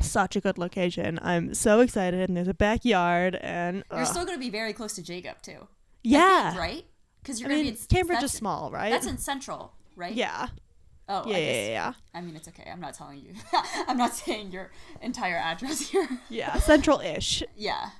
[0.00, 1.18] such a good location.
[1.20, 4.06] I'm so excited, and there's a backyard, and You're ugh.
[4.06, 5.68] still going to be very close to Jacob too.
[6.02, 6.50] Yeah.
[6.52, 6.84] think, right?
[7.22, 8.90] Because you're going to be in Cambridge is small, right?
[8.90, 10.14] That's in Central, right?
[10.14, 10.48] yeah.
[11.10, 11.92] Oh, Yeah, I yeah, yeah.
[12.14, 12.68] I mean, it's okay.
[12.70, 13.32] I'm not telling you.
[13.88, 16.06] I'm not saying your entire address here.
[16.28, 17.42] Yeah, central-ish.
[17.56, 17.90] yeah.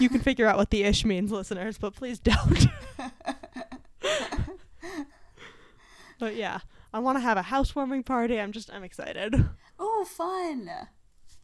[0.00, 2.66] You can figure out what the ish means, listeners, but please don't.
[6.18, 6.60] but yeah,
[6.92, 8.40] I want to have a housewarming party.
[8.40, 9.34] I'm just, I'm excited.
[9.78, 10.70] Oh, fun.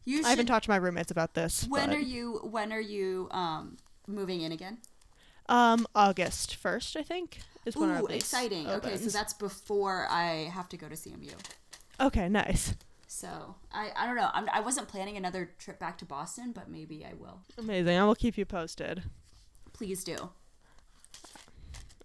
[0.05, 0.25] You should.
[0.25, 1.65] I haven't talked to my roommates about this.
[1.67, 2.39] when but, are you?
[2.43, 3.77] When are you um
[4.07, 4.79] moving in again?
[5.47, 8.69] Um, August first, I think, is when our Ooh, exciting.
[8.69, 11.33] Okay, so that's before I have to go to CMU.
[11.99, 12.29] okay.
[12.29, 12.75] Nice,
[13.11, 14.29] So I, I don't know.
[14.33, 17.41] I'm, I wasn't planning another trip back to Boston, but maybe I will.
[17.57, 17.97] amazing.
[17.97, 19.01] I will keep you posted.
[19.73, 20.29] Please do.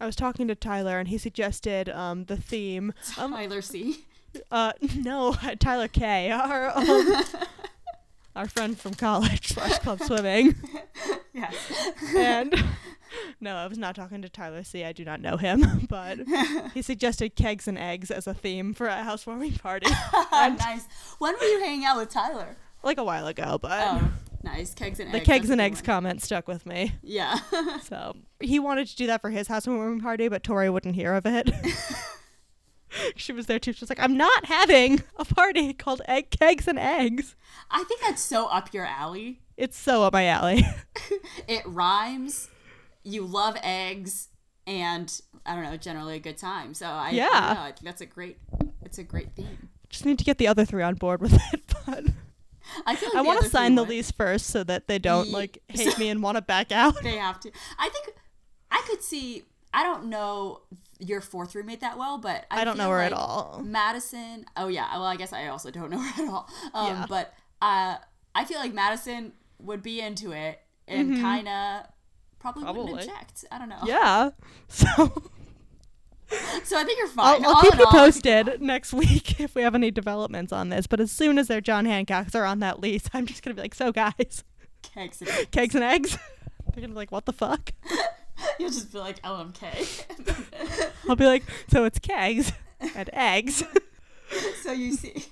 [0.01, 2.95] I was talking to Tyler, and he suggested um the theme.
[3.19, 4.07] Um, Tyler C.
[4.51, 7.25] uh, no, Tyler K, our um,
[8.37, 10.55] our friend from college slash club swimming.
[11.35, 11.55] Yes.
[12.17, 12.55] and
[13.45, 14.85] no, I was not talking to Tyler C.
[14.85, 16.19] I do not know him, but
[16.75, 19.89] he suggested kegs and eggs as a theme for a housewarming party,
[20.33, 20.87] nice.
[21.19, 22.57] When were you hanging out with Tyler?
[22.83, 23.59] like a while ago.
[23.63, 24.11] But Oh,
[24.43, 25.27] Nice kegs and The eggs.
[25.27, 25.87] kegs that's and eggs one.
[25.87, 26.93] comment stuck with me.
[27.03, 27.39] Yeah.
[27.85, 31.25] So he wanted to do that for his housewarming party, but Tori wouldn't hear of
[31.25, 31.51] it.
[33.17, 33.73] she was there too.
[33.73, 37.35] She was like, "I'm not having a party called Egg Kegs and Eggs."
[37.71, 39.41] I think that's so up your alley.
[39.57, 40.63] It's so up my alley.
[41.49, 42.49] It rhymes.
[43.05, 44.29] You love eggs,
[44.67, 45.13] and
[45.47, 46.75] I don't know, generally a good time.
[46.75, 47.29] So I Yeah.
[47.31, 48.39] I, know, I think that's a great.
[48.83, 49.69] It's a great theme.
[49.91, 51.61] Just need to get the other three on board with it.
[51.87, 52.05] But
[52.87, 53.91] I like I want to sign the would.
[53.91, 57.01] lease first so that they don't like hate me and want to back out.
[57.03, 57.51] They have to.
[57.79, 58.17] I think
[58.71, 59.45] I could see.
[59.75, 60.63] I don't know
[60.99, 63.61] your fourth roommate that well, but I, I don't know her at all.
[63.63, 64.47] Madison.
[64.57, 64.91] Oh yeah.
[64.95, 66.49] Well, I guess I also don't know her at all.
[66.73, 67.07] Um, Yeah.
[67.07, 67.97] But uh,
[68.35, 71.87] I feel like Madison would be into it and kind of
[72.53, 72.95] probably, wouldn't Mm-hmm.
[72.97, 73.13] Probably.
[73.13, 73.45] object.
[73.51, 73.81] I don't know.
[73.87, 74.31] Yeah.
[74.69, 75.23] So
[76.65, 77.45] So I think you're fine.
[77.45, 79.91] I'll, I'll keep you all, I think you're posted next week if we have any
[79.91, 80.87] developments on this.
[80.87, 83.61] But as soon as their John Hancocks are on that lease, I'm just gonna be
[83.63, 84.43] like, "So guys,
[84.83, 85.47] Kegs and eggs.
[85.53, 86.17] kegs and eggs."
[86.73, 87.73] They're gonna be like, "What the fuck?"
[88.59, 90.91] You'll just be like LMK.
[91.09, 92.53] I'll be like, "So it's kegs
[92.97, 93.63] and eggs."
[94.63, 95.27] so you see,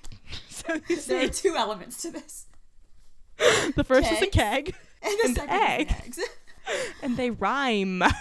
[0.49, 2.47] so you there are two elements to this.
[3.75, 5.97] the first is a keg, And the And second is egg.
[6.05, 6.19] eggs.
[7.03, 8.03] And they rhyme.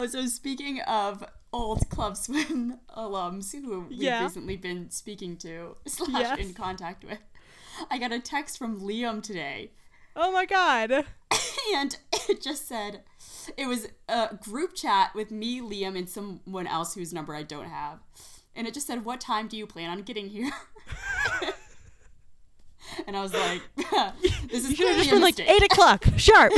[0.08, 4.22] So speaking of old Club Swim alums who we've Yeah.
[4.22, 6.38] recently been speaking to slash Yes.
[6.38, 7.18] in contact with,
[7.90, 9.72] I got a text from Liam today,
[10.16, 10.90] oh my god.
[11.74, 11.98] and
[12.30, 13.02] it just said
[13.58, 17.68] it was a group chat with me, Liam, and someone else whose number I don't
[17.68, 17.98] have,
[18.56, 20.50] and it just said, "What time do you plan on getting here?"
[23.06, 23.62] and I was like,
[24.50, 26.52] "This is You should have clearly just been like eight o'clock sharp.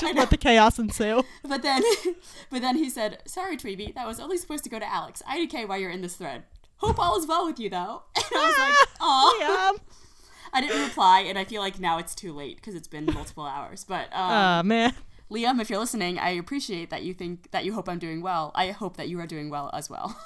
[0.00, 1.22] just let the chaos ensue.
[1.46, 1.82] But then,
[2.50, 5.22] but then he said, "Sorry, Tweeby, that was only supposed to go to Alex.
[5.30, 6.44] IDK while you're in this thread.
[6.76, 9.72] Hope all is well with you, though." And I was like, "Aw." Yeah.
[10.52, 13.44] I didn't reply, and I feel like now it's too late because it's been multiple
[13.44, 13.84] hours.
[13.84, 14.94] But um, Oh man.
[15.30, 18.50] Liam, if you're listening, I appreciate that you think that you hope I'm doing well.
[18.56, 20.18] I hope that you are doing well as well.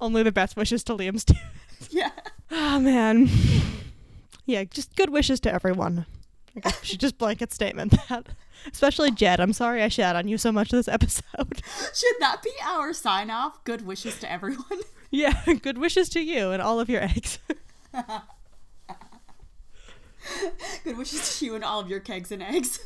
[0.00, 1.34] Only the best wishes to Liam's too.
[1.92, 2.10] yeah.
[2.50, 3.28] Oh man.
[4.46, 6.06] Yeah, just good wishes to everyone.
[6.56, 8.26] I guess we should just blanket statement that.
[8.70, 9.40] Especially Jed.
[9.40, 11.62] I'm sorry I shat on you so much this episode.
[11.94, 13.62] Should that be our sign off?
[13.64, 14.80] Good wishes to everyone.
[15.10, 17.38] yeah, good wishes to you and all of your eggs.
[20.84, 22.80] Good wishes to you and all of your kegs and eggs.